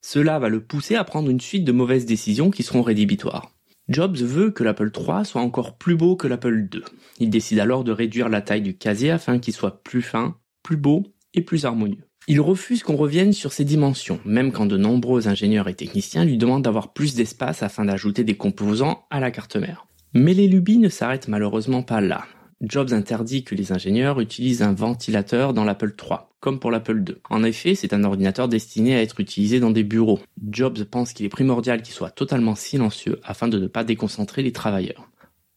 Cela 0.02 0.38
va 0.38 0.50
le 0.50 0.62
pousser 0.62 0.96
à 0.96 1.04
prendre 1.04 1.30
une 1.30 1.40
suite 1.40 1.64
de 1.64 1.72
mauvaises 1.72 2.04
décisions 2.04 2.50
qui 2.50 2.62
seront 2.62 2.82
rédhibitoires. 2.82 3.51
Jobs 3.88 4.16
veut 4.16 4.50
que 4.50 4.62
l'Apple 4.62 4.90
III 4.96 5.24
soit 5.24 5.40
encore 5.40 5.76
plus 5.76 5.96
beau 5.96 6.16
que 6.16 6.28
l'Apple 6.28 6.68
II. 6.72 6.82
Il 7.18 7.30
décide 7.30 7.58
alors 7.58 7.84
de 7.84 7.92
réduire 7.92 8.28
la 8.28 8.40
taille 8.40 8.62
du 8.62 8.76
casier 8.76 9.10
afin 9.10 9.38
qu'il 9.38 9.54
soit 9.54 9.82
plus 9.82 10.02
fin, 10.02 10.36
plus 10.62 10.76
beau 10.76 11.02
et 11.34 11.42
plus 11.42 11.64
harmonieux. 11.66 12.04
Il 12.28 12.40
refuse 12.40 12.84
qu'on 12.84 12.96
revienne 12.96 13.32
sur 13.32 13.52
ses 13.52 13.64
dimensions, 13.64 14.20
même 14.24 14.52
quand 14.52 14.66
de 14.66 14.76
nombreux 14.76 15.26
ingénieurs 15.26 15.68
et 15.68 15.74
techniciens 15.74 16.24
lui 16.24 16.38
demandent 16.38 16.62
d'avoir 16.62 16.92
plus 16.92 17.14
d'espace 17.14 17.64
afin 17.64 17.84
d'ajouter 17.84 18.22
des 18.22 18.36
composants 18.36 19.06
à 19.10 19.18
la 19.18 19.32
carte 19.32 19.56
mère. 19.56 19.86
Mais 20.14 20.32
les 20.32 20.46
lubies 20.46 20.78
ne 20.78 20.88
s'arrêtent 20.88 21.26
malheureusement 21.26 21.82
pas 21.82 22.00
là. 22.00 22.24
Jobs 22.62 22.92
interdit 22.92 23.42
que 23.42 23.56
les 23.56 23.72
ingénieurs 23.72 24.20
utilisent 24.20 24.62
un 24.62 24.72
ventilateur 24.72 25.52
dans 25.52 25.64
l'Apple 25.64 25.96
III, 26.00 26.20
comme 26.38 26.60
pour 26.60 26.70
l'Apple 26.70 27.02
II. 27.06 27.16
En 27.28 27.42
effet, 27.42 27.74
c'est 27.74 27.92
un 27.92 28.04
ordinateur 28.04 28.46
destiné 28.46 28.94
à 28.94 29.02
être 29.02 29.18
utilisé 29.18 29.58
dans 29.58 29.72
des 29.72 29.82
bureaux. 29.82 30.20
Jobs 30.48 30.84
pense 30.84 31.12
qu'il 31.12 31.26
est 31.26 31.28
primordial 31.28 31.82
qu'il 31.82 31.92
soit 31.92 32.10
totalement 32.10 32.54
silencieux 32.54 33.20
afin 33.24 33.48
de 33.48 33.58
ne 33.58 33.66
pas 33.66 33.82
déconcentrer 33.82 34.44
les 34.44 34.52
travailleurs. 34.52 35.10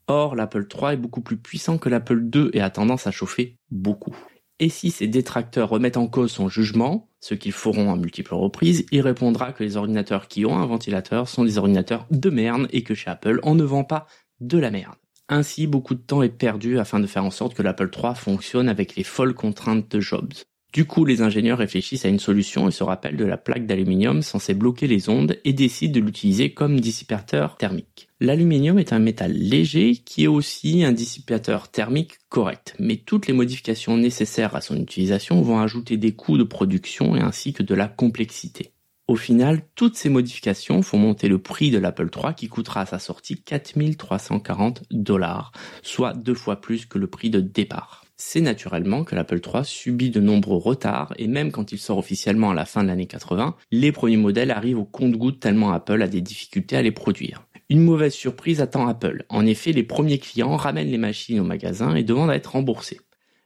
Or, 0.07 0.35
l'Apple 0.35 0.65
III 0.74 0.93
est 0.93 0.97
beaucoup 0.97 1.21
plus 1.21 1.38
puissant 1.38 1.77
que 1.77 1.89
l'Apple 1.89 2.27
II 2.33 2.50
et 2.53 2.62
a 2.62 2.71
tendance 2.71 3.05
à 3.05 3.12
chauffer 3.12 3.57
beaucoup. 3.69 4.15
Et 4.57 4.69
si 4.69 4.89
ses 4.89 5.07
détracteurs 5.07 5.69
remettent 5.69 5.97
en 5.97 6.07
cause 6.07 6.31
son 6.31 6.50
jugement, 6.50 7.12
ce 7.19 7.35
qu'ils 7.35 7.51
feront 7.51 7.91
à 7.93 7.97
multiples 7.97 8.33
reprises, 8.33 8.85
il 8.91 9.01
répondra 9.01 9.51
que 9.51 9.63
les 9.63 9.77
ordinateurs 9.77 10.27
qui 10.27 10.45
ont 10.45 10.57
un 10.57 10.65
ventilateur 10.65 11.27
sont 11.27 11.43
des 11.43 11.59
ordinateurs 11.59 12.07
de 12.09 12.29
merde 12.31 12.67
et 12.71 12.81
que 12.81 12.95
chez 12.95 13.12
Apple, 13.12 13.39
on 13.43 13.53
ne 13.53 13.63
vend 13.63 13.83
pas 13.83 14.07
de 14.39 14.57
la 14.57 14.71
merde. 14.71 14.95
Ainsi, 15.27 15.65
beaucoup 15.65 15.96
de 15.96 16.01
temps 16.01 16.22
est 16.22 16.29
perdu 16.29 16.77
afin 16.77 17.00
de 17.00 17.08
faire 17.08 17.25
en 17.25 17.32
sorte 17.32 17.55
que 17.55 17.63
l'Apple 17.63 17.89
III 17.91 18.15
fonctionne 18.15 18.70
avec 18.70 18.96
les 18.96 19.03
folles 19.03 19.34
contraintes 19.34 19.89
de 19.89 20.00
Jobs. 20.00 20.34
Du 20.75 20.84
coup, 20.84 21.05
les 21.05 21.22
ingénieurs 21.22 21.60
réfléchissent 21.60 22.03
à 22.03 22.10
une 22.10 22.20
solution 22.20 22.67
et 22.67 22.72
se 22.72 22.84
rappellent 22.84 23.15
de 23.15 23.24
la 23.24 23.38
plaque 23.38 23.65
d'aluminium 23.65 24.22
censée 24.22 24.53
bloquer 24.53 24.88
les 24.88 25.08
ondes 25.08 25.39
et 25.46 25.53
décident 25.53 25.98
de 25.98 26.05
l'utiliser 26.05 26.53
comme 26.53 26.82
dissipateur 26.82 27.55
thermique. 27.55 28.10
L'aluminium 28.20 28.77
est 28.77 28.91
un 28.91 29.00
métal 29.00 29.32
léger 29.32 29.96
qui 29.96 30.25
est 30.25 30.27
aussi 30.27 30.84
un 30.84 30.91
dissipateur 30.91 31.70
thermique 31.70 32.17
correct, 32.27 32.75
mais 32.77 32.98
toutes 32.98 33.27
les 33.27 33.34
modifications 33.34 33.96
nécessaires 33.96 34.53
à 34.53 34.60
son 34.60 34.75
utilisation 34.75 35.41
vont 35.41 35.60
ajouter 35.60 35.96
des 35.96 36.12
coûts 36.12 36.38
de 36.38 36.44
production 36.44 37.15
et 37.15 37.22
ainsi 37.22 37.53
que 37.53 37.63
de 37.63 37.74
la 37.74 37.88
complexité. 37.88 38.75
Au 39.07 39.15
final, 39.15 39.62
toutes 39.75 39.95
ces 39.95 40.09
modifications 40.09 40.81
font 40.81 40.97
monter 40.97 41.27
le 41.27 41.38
prix 41.38 41.69
de 41.69 41.77
l'Apple 41.77 42.09
III 42.12 42.33
qui 42.35 42.47
coûtera 42.47 42.81
à 42.81 42.85
sa 42.88 42.97
sortie 42.97 43.39
4340 43.39 44.81
dollars, 44.89 45.51
soit 45.83 46.13
deux 46.13 46.33
fois 46.33 46.59
plus 46.59 46.88
que 46.88 46.97
le 46.97 47.05
prix 47.05 47.29
de 47.29 47.39
départ. 47.39 48.03
C'est 48.17 48.41
naturellement 48.41 49.03
que 49.03 49.13
l'Apple 49.13 49.41
III 49.45 49.63
subit 49.63 50.09
de 50.09 50.21
nombreux 50.21 50.57
retards 50.57 51.13
et 51.17 51.27
même 51.27 51.51
quand 51.51 51.71
il 51.71 51.77
sort 51.77 52.00
officiellement 52.00 52.50
à 52.50 52.55
la 52.55 52.65
fin 52.65 52.81
de 52.81 52.88
l'année 52.88 53.05
80, 53.05 53.55
les 53.71 53.91
premiers 53.91 54.17
modèles 54.17 54.50
arrivent 54.50 54.79
au 54.79 54.85
compte-gouttes 54.85 55.39
tellement 55.39 55.71
Apple 55.71 56.01
a 56.01 56.07
des 56.07 56.21
difficultés 56.21 56.75
à 56.75 56.81
les 56.81 56.91
produire. 56.91 57.45
Une 57.69 57.83
mauvaise 57.83 58.13
surprise 58.13 58.59
attend 58.59 58.88
Apple. 58.88 59.25
En 59.29 59.45
effet, 59.45 59.71
les 59.71 59.83
premiers 59.83 60.17
clients 60.17 60.55
ramènent 60.55 60.89
les 60.89 60.97
machines 60.97 61.39
au 61.39 61.43
magasin 61.43 61.93
et 61.93 62.03
demandent 62.03 62.31
à 62.31 62.35
être 62.35 62.53
remboursés. 62.53 63.01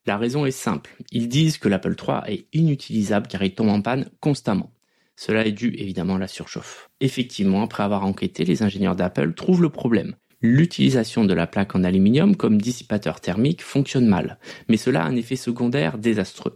La 0.05 0.17
raison 0.17 0.45
est 0.45 0.51
simple. 0.51 0.95
Ils 1.11 1.27
disent 1.27 1.57
que 1.57 1.67
l'Apple 1.67 1.95
III 1.99 2.33
est 2.33 2.47
inutilisable 2.53 3.27
car 3.27 3.43
il 3.43 3.53
tombe 3.53 3.69
en 3.69 3.81
panne 3.81 4.09
constamment. 4.21 4.71
Cela 5.19 5.45
est 5.45 5.51
dû 5.51 5.75
évidemment 5.77 6.15
à 6.15 6.19
la 6.19 6.29
surchauffe. 6.29 6.89
Effectivement, 7.01 7.61
après 7.61 7.83
avoir 7.83 8.05
enquêté, 8.05 8.45
les 8.45 8.63
ingénieurs 8.63 8.95
d'Apple 8.95 9.33
trouvent 9.33 9.61
le 9.61 9.67
problème. 9.67 10.15
L'utilisation 10.39 11.25
de 11.25 11.33
la 11.33 11.45
plaque 11.45 11.75
en 11.75 11.83
aluminium 11.83 12.38
comme 12.38 12.61
dissipateur 12.61 13.19
thermique 13.19 13.61
fonctionne 13.61 14.07
mal, 14.07 14.39
mais 14.69 14.77
cela 14.77 15.03
a 15.03 15.07
un 15.07 15.17
effet 15.17 15.35
secondaire 15.35 15.97
désastreux. 15.97 16.55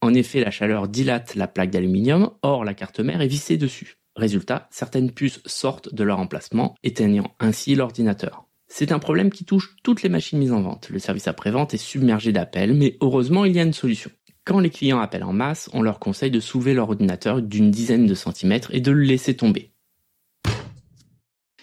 En 0.00 0.12
effet, 0.12 0.40
la 0.40 0.50
chaleur 0.50 0.88
dilate 0.88 1.36
la 1.36 1.46
plaque 1.46 1.70
d'aluminium, 1.70 2.32
or 2.42 2.64
la 2.64 2.74
carte 2.74 2.98
mère 2.98 3.20
est 3.20 3.28
vissée 3.28 3.56
dessus. 3.56 3.94
Résultat, 4.16 4.66
certaines 4.72 5.12
puces 5.12 5.40
sortent 5.46 5.94
de 5.94 6.02
leur 6.02 6.18
emplacement, 6.18 6.74
éteignant 6.82 7.36
ainsi 7.38 7.76
l'ordinateur. 7.76 8.44
C'est 8.66 8.90
un 8.90 8.98
problème 8.98 9.30
qui 9.30 9.44
touche 9.44 9.76
toutes 9.84 10.02
les 10.02 10.08
machines 10.08 10.38
mises 10.40 10.52
en 10.52 10.62
vente. 10.62 10.90
Le 10.90 10.98
service 10.98 11.28
après-vente 11.28 11.74
est 11.74 11.76
submergé 11.76 12.32
d'appels, 12.32 12.74
mais 12.74 12.96
heureusement 13.00 13.44
il 13.44 13.54
y 13.54 13.60
a 13.60 13.64
une 13.64 13.72
solution. 13.72 14.10
Quand 14.50 14.58
les 14.58 14.70
clients 14.70 14.98
appellent 14.98 15.22
en 15.22 15.32
masse, 15.32 15.70
on 15.74 15.80
leur 15.80 16.00
conseille 16.00 16.32
de 16.32 16.40
soulever 16.40 16.74
leur 16.74 16.88
ordinateur 16.88 17.40
d'une 17.40 17.70
dizaine 17.70 18.06
de 18.06 18.14
centimètres 18.14 18.74
et 18.74 18.80
de 18.80 18.90
le 18.90 19.02
laisser 19.02 19.36
tomber. 19.36 19.70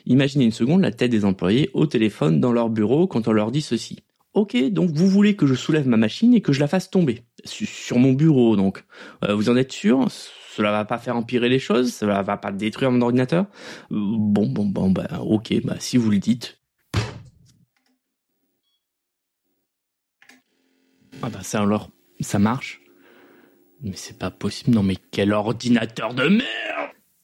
Imaginez 0.06 0.46
une 0.46 0.54
seconde 0.54 0.84
la 0.84 0.92
tête 0.92 1.12
des 1.12 1.26
employés 1.26 1.70
au 1.74 1.86
téléphone 1.86 2.40
dans 2.40 2.54
leur 2.54 2.70
bureau 2.70 3.06
quand 3.06 3.28
on 3.28 3.34
leur 3.34 3.52
dit 3.52 3.62
ceci. 3.62 4.04
Ok, 4.34 4.56
donc 4.72 4.92
vous 4.92 5.10
voulez 5.10 5.36
que 5.36 5.46
je 5.46 5.54
soulève 5.54 5.86
ma 5.86 5.98
machine 5.98 6.34
et 6.34 6.40
que 6.40 6.54
je 6.54 6.62
la 6.62 6.70
fasse 6.70 6.90
tomber 6.90 7.24
sur 7.44 8.00
mon 8.00 8.14
bureau, 8.14 8.56
donc 8.56 8.86
euh, 9.26 9.36
vous 9.36 9.50
en 9.50 9.58
êtes 9.58 9.74
sûr? 9.74 10.08
Cela 10.56 10.72
va 10.72 10.86
pas 10.86 10.98
faire 10.98 11.18
empirer 11.18 11.50
les 11.50 11.60
choses? 11.60 11.94
Cela 11.94 12.22
va 12.22 12.38
pas 12.38 12.54
détruire 12.54 12.90
mon 12.90 13.02
ordinateur? 13.02 13.48
Bon, 13.92 14.48
bon, 14.48 14.66
bon, 14.66 14.92
bah 14.92 15.10
ok, 15.20 15.56
bah 15.66 15.76
si 15.80 15.98
vous 15.98 16.10
le 16.10 16.20
dites. 16.20 16.62
Ah 21.22 21.30
bah 21.30 21.42
ça 21.42 21.60
alors, 21.62 21.90
ça 22.24 22.40
marche? 22.40 22.82
Mais 23.82 23.92
c'est 23.96 24.18
pas 24.18 24.32
possible, 24.32 24.72
non 24.72 24.84
mais 24.84 24.98
quel 25.12 25.34
ordinateur 25.34 26.14
de 26.14 26.28
merde 26.28 26.44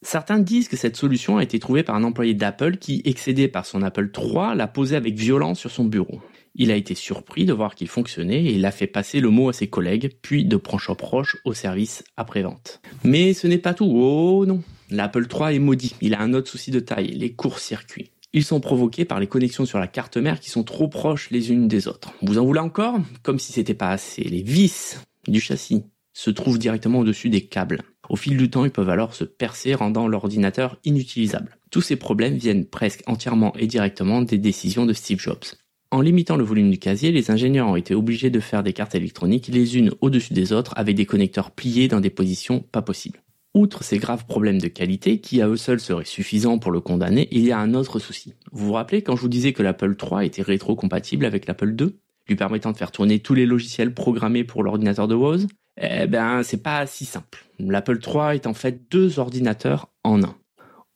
Certains 0.04 0.40
disent 0.40 0.68
que 0.68 0.76
cette 0.76 0.98
solution 0.98 1.38
a 1.38 1.44
été 1.44 1.60
trouvée 1.60 1.84
par 1.84 1.96
un 1.96 2.04
employé 2.04 2.34
d'Apple 2.34 2.78
qui, 2.78 3.02
excédé 3.06 3.48
par 3.48 3.66
son 3.66 3.82
Apple 3.82 4.12
III, 4.16 4.56
l'a 4.56 4.68
posé 4.68 4.98
avec 4.98 5.16
violence 5.16 5.60
sur 5.60 5.72
son 5.72 5.86
bureau. 5.86 6.22
Il 6.56 6.72
a 6.72 6.76
été 6.76 6.94
surpris 6.94 7.46
de 7.46 7.54
voir 7.54 7.74
qu'il 7.74 7.88
fonctionnait 7.88 8.44
et 8.44 8.54
il 8.54 8.66
a 8.66 8.72
fait 8.72 8.86
passer 8.86 9.22
le 9.22 9.30
mot 9.30 9.50
à 9.50 9.54
ses 9.54 9.68
collègues, 9.68 10.12
puis 10.22 10.46
de 10.46 10.58
proche 10.58 10.90
en 10.90 10.96
proche 10.96 11.38
au 11.46 11.54
service 11.54 12.04
après-vente. 12.18 12.82
Mais 13.04 13.34
ce 13.34 13.48
n'est 13.48 13.58
pas 13.58 13.74
tout, 13.74 13.92
oh 13.92 14.46
non 14.46 14.62
L'Apple 14.92 15.26
III 15.34 15.56
est 15.56 15.60
maudit, 15.60 15.96
il 16.02 16.14
a 16.14 16.22
un 16.22 16.34
autre 16.34 16.52
souci 16.52 16.70
de 16.70 16.80
taille, 16.80 17.08
les 17.08 17.32
courts-circuits. 17.32 18.12
Ils 18.36 18.44
sont 18.44 18.60
provoqués 18.60 19.06
par 19.06 19.20
les 19.20 19.28
connexions 19.28 19.66
sur 19.66 19.78
la 19.78 19.86
carte 19.86 20.18
mère 20.18 20.40
qui 20.40 20.50
sont 20.50 20.64
trop 20.64 20.88
proches 20.88 21.30
les 21.30 21.52
unes 21.52 21.68
des 21.68 21.88
autres. 21.88 22.14
Vous 22.24 22.40
en 22.40 22.46
voulez 22.46 22.62
encore? 22.62 22.98
Comme 23.22 23.38
si 23.38 23.54
c'était 23.54 23.76
pas 23.76 23.92
assez, 23.92 24.24
les 24.24 24.42
vis 24.42 25.00
du 25.28 25.40
châssis 25.40 25.84
se 26.14 26.32
trouvent 26.32 26.58
directement 26.58 27.00
au-dessus 27.00 27.30
des 27.30 27.46
câbles. 27.46 27.84
Au 28.10 28.16
fil 28.16 28.36
du 28.36 28.50
temps, 28.50 28.66
ils 28.66 28.72
peuvent 28.72 28.90
alors 28.90 29.14
se 29.14 29.24
percer, 29.24 29.76
rendant 29.76 30.08
l'ordinateur 30.08 30.80
inutilisable. 30.84 31.58
Tous 31.70 31.82
ces 31.82 31.96
problèmes 31.96 32.36
viennent 32.36 32.66
presque 32.66 33.04
entièrement 33.06 33.54
et 33.56 33.68
directement 33.68 34.24
des 34.24 34.40
décisions 34.40 34.88
de 34.88 34.94
Steve 34.94 35.20
Jobs. 35.20 35.46
En 35.92 36.02
limitant 36.02 36.36
le 36.36 36.44
volume 36.44 36.72
du 36.72 36.80
casier, 36.80 37.12
les 37.12 37.30
ingénieurs 37.30 37.68
ont 37.68 37.76
été 37.76 37.94
obligés 37.94 38.32
de 38.32 38.40
faire 38.40 38.64
des 38.64 38.74
cartes 38.74 38.96
électroniques 38.96 39.48
les 39.48 39.78
unes 39.78 39.92
au-dessus 40.02 40.34
des 40.34 40.54
autres 40.54 40.74
avec 40.76 40.96
des 40.96 41.06
connecteurs 41.06 41.52
pliés 41.52 41.88
dans 41.88 42.00
des 42.00 42.10
positions 42.10 42.62
pas 42.72 42.82
possibles. 42.82 43.23
Outre 43.56 43.84
ces 43.84 44.00
graves 44.00 44.26
problèmes 44.26 44.60
de 44.60 44.68
qualité, 44.68 45.20
qui 45.20 45.40
à 45.40 45.48
eux 45.48 45.58
seuls 45.58 45.80
seraient 45.80 46.06
suffisants 46.06 46.58
pour 46.58 46.72
le 46.72 46.82
condamner, 46.82 47.28
il 47.32 47.46
y 47.46 47.52
a 47.52 47.60
un 47.60 47.76
autre 47.76 48.00
souci. 48.00 48.34
Vous 48.52 48.66
vous 48.68 48.74
rappelez 48.74 49.04
quand 49.04 49.16
je 49.16 49.22
vous 49.22 49.28
disais 49.28 49.54
que 49.54 49.62
l'Apple 49.62 49.96
III 50.02 50.26
était 50.26 50.42
rétro-compatible 50.42 51.24
avec 51.24 51.46
l'Apple 51.46 51.76
II, 51.80 51.96
lui 52.28 52.36
permettant 52.36 52.72
de 52.72 52.78
faire 52.78 52.90
tourner 52.90 53.20
tous 53.20 53.36
les 53.36 53.46
logiciels 53.46 53.94
programmés 53.94 54.44
pour 54.44 54.64
l'ordinateur 54.64 55.08
de 55.08 55.14
Woz 55.14 55.48
Eh 55.80 56.08
ben, 56.08 56.42
c'est 56.42 56.64
pas 56.64 56.88
si 56.88 57.06
simple. 57.06 57.46
L'Apple 57.60 58.00
III 58.04 58.36
est 58.36 58.48
en 58.48 58.56
fait 58.56 58.90
deux 58.90 59.20
ordinateurs 59.20 59.90
en 60.04 60.24
un. 60.24 60.36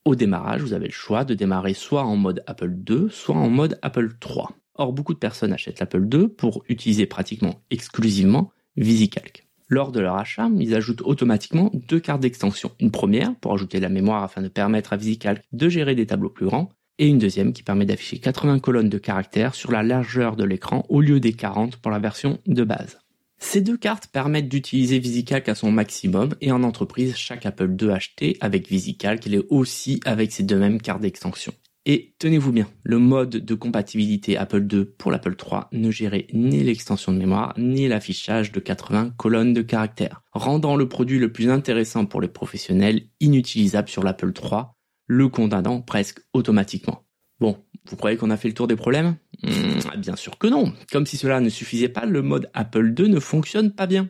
Au 0.03 0.15
démarrage, 0.15 0.61
vous 0.61 0.73
avez 0.73 0.87
le 0.87 0.91
choix 0.91 1.25
de 1.25 1.35
démarrer 1.35 1.75
soit 1.75 2.05
en 2.05 2.15
mode 2.15 2.43
Apple 2.47 2.75
II, 2.89 3.07
soit 3.11 3.35
en 3.35 3.49
mode 3.49 3.77
Apple 3.83 4.15
III. 4.25 4.45
Or, 4.73 4.93
beaucoup 4.93 5.13
de 5.13 5.19
personnes 5.19 5.53
achètent 5.53 5.79
l'Apple 5.79 6.07
II 6.11 6.27
pour 6.27 6.63
utiliser 6.69 7.05
pratiquement 7.05 7.61
exclusivement 7.69 8.51
VisiCalc. 8.77 9.46
Lors 9.69 9.91
de 9.91 9.99
leur 9.99 10.15
achat, 10.15 10.49
ils 10.59 10.75
ajoutent 10.75 11.01
automatiquement 11.01 11.71
deux 11.73 11.99
cartes 11.99 12.21
d'extension. 12.21 12.71
Une 12.79 12.91
première 12.91 13.35
pour 13.35 13.53
ajouter 13.53 13.79
la 13.79 13.89
mémoire 13.89 14.23
afin 14.23 14.41
de 14.41 14.47
permettre 14.47 14.93
à 14.93 14.97
VisiCalc 14.97 15.43
de 15.51 15.69
gérer 15.69 15.93
des 15.93 16.05
tableaux 16.05 16.29
plus 16.29 16.45
grands, 16.45 16.69
et 16.99 17.07
une 17.07 17.17
deuxième 17.17 17.53
qui 17.53 17.63
permet 17.63 17.85
d'afficher 17.85 18.17
80 18.17 18.59
colonnes 18.59 18.89
de 18.89 18.97
caractères 18.97 19.55
sur 19.55 19.71
la 19.71 19.83
largeur 19.83 20.35
de 20.35 20.43
l'écran 20.43 20.85
au 20.89 21.01
lieu 21.01 21.19
des 21.19 21.33
40 21.33 21.77
pour 21.77 21.91
la 21.91 21.99
version 21.99 22.39
de 22.47 22.63
base. 22.63 22.97
Ces 23.39 23.61
deux 23.61 23.77
cartes 23.77 24.07
permettent 24.07 24.49
d'utiliser 24.49 24.97
VisiCalc 24.97 25.47
à 25.47 25.53
son 25.53 25.71
maximum 25.71 26.33
et 26.41 26.51
en 26.51 26.63
entreprise, 26.63 27.15
chaque 27.15 27.45
Apple 27.45 27.75
II 27.79 27.91
acheté 27.91 28.37
avec 28.41 28.67
VisiCalc, 28.67 29.25
il 29.27 29.35
est 29.35 29.45
aussi 29.49 29.99
avec 30.05 30.31
ces 30.31 30.43
deux 30.43 30.57
mêmes 30.57 30.81
cartes 30.81 31.01
d'extension. 31.01 31.53
Et 31.89 32.15
tenez-vous 32.19 32.51
bien, 32.51 32.67
le 32.83 32.99
mode 32.99 33.29
de 33.29 33.55
compatibilité 33.55 34.35
Apple 34.35 34.67
II 34.69 34.83
pour 34.97 35.09
l'Apple 35.09 35.37
III 35.41 35.61
ne 35.71 35.89
gérait 35.89 36.27
ni 36.33 36.61
l'extension 36.61 37.13
de 37.13 37.17
mémoire, 37.17 37.53
ni 37.57 37.87
l'affichage 37.87 38.51
de 38.51 38.59
80 38.59 39.13
colonnes 39.15 39.53
de 39.53 39.61
caractères, 39.61 40.21
rendant 40.33 40.75
le 40.75 40.89
produit 40.89 41.17
le 41.17 41.31
plus 41.31 41.49
intéressant 41.49 42.05
pour 42.05 42.19
les 42.19 42.27
professionnels 42.27 43.03
inutilisable 43.21 43.87
sur 43.87 44.03
l'Apple 44.03 44.33
III, 44.35 44.63
le 45.05 45.29
condamnant 45.29 45.79
presque 45.79 46.19
automatiquement. 46.33 47.05
Bon, 47.39 47.57
vous 47.89 47.95
croyez 47.95 48.17
qu'on 48.17 48.31
a 48.31 48.37
fait 48.37 48.49
le 48.49 48.53
tour 48.53 48.67
des 48.67 48.75
problèmes? 48.75 49.15
Hmm, 49.43 49.97
Bien 49.97 50.17
sûr 50.17 50.37
que 50.37 50.47
non. 50.47 50.73
Comme 50.91 51.05
si 51.05 51.15
cela 51.15 51.39
ne 51.39 51.47
suffisait 51.47 51.87
pas, 51.87 52.05
le 52.05 52.21
mode 52.21 52.49
Apple 52.53 52.93
II 52.99 53.07
ne 53.07 53.21
fonctionne 53.21 53.71
pas 53.71 53.87
bien. 53.87 54.09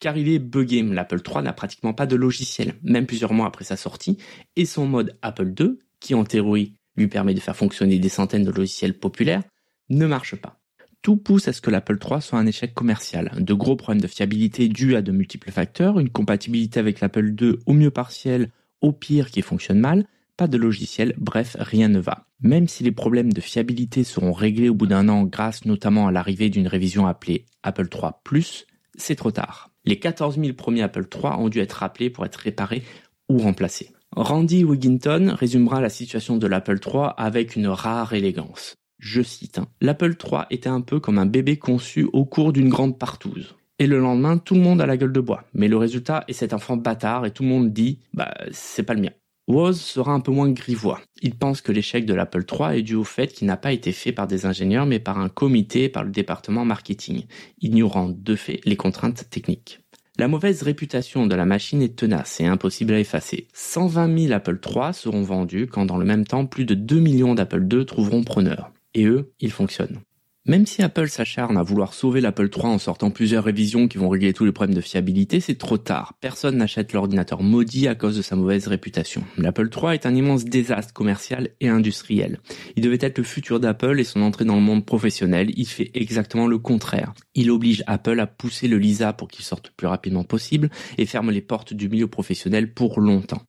Car 0.00 0.16
il 0.16 0.30
est 0.30 0.38
buggé, 0.38 0.82
l'Apple 0.82 1.20
III 1.28 1.42
n'a 1.42 1.52
pratiquement 1.52 1.92
pas 1.92 2.06
de 2.06 2.16
logiciel, 2.16 2.76
même 2.82 3.04
plusieurs 3.04 3.34
mois 3.34 3.48
après 3.48 3.64
sa 3.66 3.76
sortie, 3.76 4.16
et 4.56 4.64
son 4.64 4.86
mode 4.86 5.18
Apple 5.20 5.52
II, 5.60 5.78
qui 6.00 6.14
en 6.14 6.24
théorie 6.24 6.77
lui 6.98 7.08
permet 7.08 7.34
de 7.34 7.40
faire 7.40 7.56
fonctionner 7.56 7.98
des 7.98 8.08
centaines 8.08 8.44
de 8.44 8.50
logiciels 8.50 8.98
populaires, 8.98 9.42
ne 9.88 10.06
marche 10.06 10.36
pas. 10.36 10.60
Tout 11.02 11.16
pousse 11.16 11.48
à 11.48 11.52
ce 11.52 11.60
que 11.60 11.70
l'Apple 11.70 11.98
III 12.02 12.20
soit 12.20 12.38
un 12.38 12.46
échec 12.46 12.74
commercial. 12.74 13.30
De 13.38 13.54
gros 13.54 13.76
problèmes 13.76 14.00
de 14.00 14.08
fiabilité 14.08 14.68
dus 14.68 14.96
à 14.96 15.02
de 15.02 15.12
multiples 15.12 15.50
facteurs, 15.50 16.00
une 16.00 16.10
compatibilité 16.10 16.80
avec 16.80 17.00
l'Apple 17.00 17.34
II 17.40 17.54
au 17.66 17.72
mieux 17.72 17.90
partiel, 17.90 18.50
au 18.80 18.92
pire 18.92 19.30
qui 19.30 19.42
fonctionne 19.42 19.78
mal, 19.78 20.06
pas 20.36 20.48
de 20.48 20.56
logiciel, 20.56 21.14
bref, 21.18 21.56
rien 21.58 21.88
ne 21.88 21.98
va. 21.98 22.26
Même 22.40 22.68
si 22.68 22.84
les 22.84 22.92
problèmes 22.92 23.32
de 23.32 23.40
fiabilité 23.40 24.04
seront 24.04 24.32
réglés 24.32 24.68
au 24.68 24.74
bout 24.74 24.86
d'un 24.86 25.08
an 25.08 25.24
grâce 25.24 25.64
notamment 25.64 26.06
à 26.06 26.12
l'arrivée 26.12 26.50
d'une 26.50 26.68
révision 26.68 27.06
appelée 27.06 27.46
Apple 27.62 27.88
III⁇ 27.92 28.40
c'est 28.96 29.14
trop 29.14 29.30
tard. 29.30 29.70
Les 29.84 29.98
14 29.98 30.38
000 30.38 30.52
premiers 30.54 30.82
Apple 30.82 31.06
III 31.12 31.32
ont 31.38 31.48
dû 31.48 31.60
être 31.60 31.72
rappelés 31.72 32.10
pour 32.10 32.26
être 32.26 32.36
réparés 32.36 32.82
ou 33.28 33.38
remplacés. 33.38 33.90
Randy 34.20 34.64
Wigginton 34.64 35.36
résumera 35.38 35.80
la 35.80 35.90
situation 35.90 36.38
de 36.38 36.48
l'Apple 36.48 36.80
III 36.84 37.10
avec 37.16 37.54
une 37.54 37.68
rare 37.68 38.14
élégance. 38.14 38.74
Je 38.98 39.22
cite, 39.22 39.58
hein. 39.58 39.68
L'Apple 39.80 40.16
III 40.20 40.40
était 40.50 40.68
un 40.68 40.80
peu 40.80 40.98
comme 40.98 41.18
un 41.18 41.26
bébé 41.26 41.56
conçu 41.56 42.08
au 42.12 42.24
cours 42.24 42.52
d'une 42.52 42.68
grande 42.68 42.98
partouze. 42.98 43.54
Et 43.78 43.86
le 43.86 44.00
lendemain, 44.00 44.36
tout 44.36 44.56
le 44.56 44.60
monde 44.60 44.80
a 44.80 44.86
la 44.86 44.96
gueule 44.96 45.12
de 45.12 45.20
bois. 45.20 45.44
Mais 45.54 45.68
le 45.68 45.76
résultat 45.76 46.24
est 46.26 46.32
cet 46.32 46.52
enfant 46.52 46.76
bâtard 46.76 47.26
et 47.26 47.30
tout 47.30 47.44
le 47.44 47.48
monde 47.48 47.72
dit, 47.72 48.00
bah, 48.12 48.34
c'est 48.50 48.82
pas 48.82 48.94
le 48.94 49.02
mien. 49.02 49.12
Woz 49.46 49.80
sera 49.80 50.12
un 50.12 50.20
peu 50.20 50.32
moins 50.32 50.50
grivois. 50.50 51.00
Il 51.22 51.36
pense 51.36 51.60
que 51.60 51.70
l'échec 51.70 52.04
de 52.04 52.12
l'Apple 52.12 52.44
III 52.50 52.76
est 52.76 52.82
dû 52.82 52.96
au 52.96 53.04
fait 53.04 53.28
qu'il 53.28 53.46
n'a 53.46 53.56
pas 53.56 53.72
été 53.72 53.92
fait 53.92 54.10
par 54.10 54.26
des 54.26 54.46
ingénieurs 54.46 54.86
mais 54.86 54.98
par 54.98 55.20
un 55.20 55.28
comité 55.28 55.88
par 55.88 56.02
le 56.02 56.10
département 56.10 56.64
marketing, 56.64 57.26
ignorant 57.60 58.08
de 58.08 58.34
fait 58.34 58.60
les 58.64 58.76
contraintes 58.76 59.30
techniques. 59.30 59.78
La 60.20 60.26
mauvaise 60.26 60.62
réputation 60.62 61.26
de 61.26 61.36
la 61.36 61.46
machine 61.46 61.80
est 61.80 61.94
tenace 61.94 62.40
et 62.40 62.46
impossible 62.46 62.92
à 62.92 62.98
effacer. 62.98 63.46
120 63.54 64.18
000 64.18 64.32
Apple 64.32 64.58
III 64.66 64.92
seront 64.92 65.22
vendus 65.22 65.68
quand 65.68 65.86
dans 65.86 65.96
le 65.96 66.04
même 66.04 66.26
temps 66.26 66.44
plus 66.44 66.64
de 66.64 66.74
2 66.74 66.98
millions 66.98 67.36
d'Apple 67.36 67.68
II 67.72 67.86
trouveront 67.86 68.24
preneur. 68.24 68.72
Et 68.94 69.04
eux, 69.04 69.32
ils 69.38 69.52
fonctionnent. 69.52 70.00
Même 70.48 70.64
si 70.64 70.80
Apple 70.80 71.10
s'acharne 71.10 71.58
à 71.58 71.62
vouloir 71.62 71.92
sauver 71.92 72.22
l'Apple 72.22 72.48
III 72.50 72.64
en 72.64 72.78
sortant 72.78 73.10
plusieurs 73.10 73.44
révisions 73.44 73.86
qui 73.86 73.98
vont 73.98 74.08
régler 74.08 74.32
tous 74.32 74.46
les 74.46 74.52
problèmes 74.52 74.74
de 74.74 74.80
fiabilité, 74.80 75.40
c'est 75.40 75.58
trop 75.58 75.76
tard. 75.76 76.14
Personne 76.22 76.56
n'achète 76.56 76.94
l'ordinateur 76.94 77.42
maudit 77.42 77.86
à 77.86 77.94
cause 77.94 78.16
de 78.16 78.22
sa 78.22 78.34
mauvaise 78.34 78.66
réputation. 78.66 79.22
L'Apple 79.36 79.68
III 79.70 79.92
est 79.92 80.06
un 80.06 80.14
immense 80.14 80.46
désastre 80.46 80.94
commercial 80.94 81.50
et 81.60 81.68
industriel. 81.68 82.40
Il 82.76 82.82
devait 82.82 82.96
être 82.98 83.18
le 83.18 83.24
futur 83.24 83.60
d'Apple 83.60 84.00
et 84.00 84.04
son 84.04 84.22
entrée 84.22 84.46
dans 84.46 84.54
le 84.54 84.62
monde 84.62 84.86
professionnel, 84.86 85.50
il 85.54 85.66
fait 85.66 85.90
exactement 85.92 86.46
le 86.46 86.58
contraire. 86.58 87.12
Il 87.34 87.50
oblige 87.50 87.84
Apple 87.86 88.18
à 88.18 88.26
pousser 88.26 88.68
le 88.68 88.78
Lisa 88.78 89.12
pour 89.12 89.28
qu'il 89.28 89.44
sorte 89.44 89.66
le 89.66 89.74
plus 89.76 89.86
rapidement 89.86 90.24
possible 90.24 90.70
et 90.96 91.04
ferme 91.04 91.30
les 91.30 91.42
portes 91.42 91.74
du 91.74 91.90
milieu 91.90 92.08
professionnel 92.08 92.72
pour 92.72 93.02
longtemps. 93.02 93.42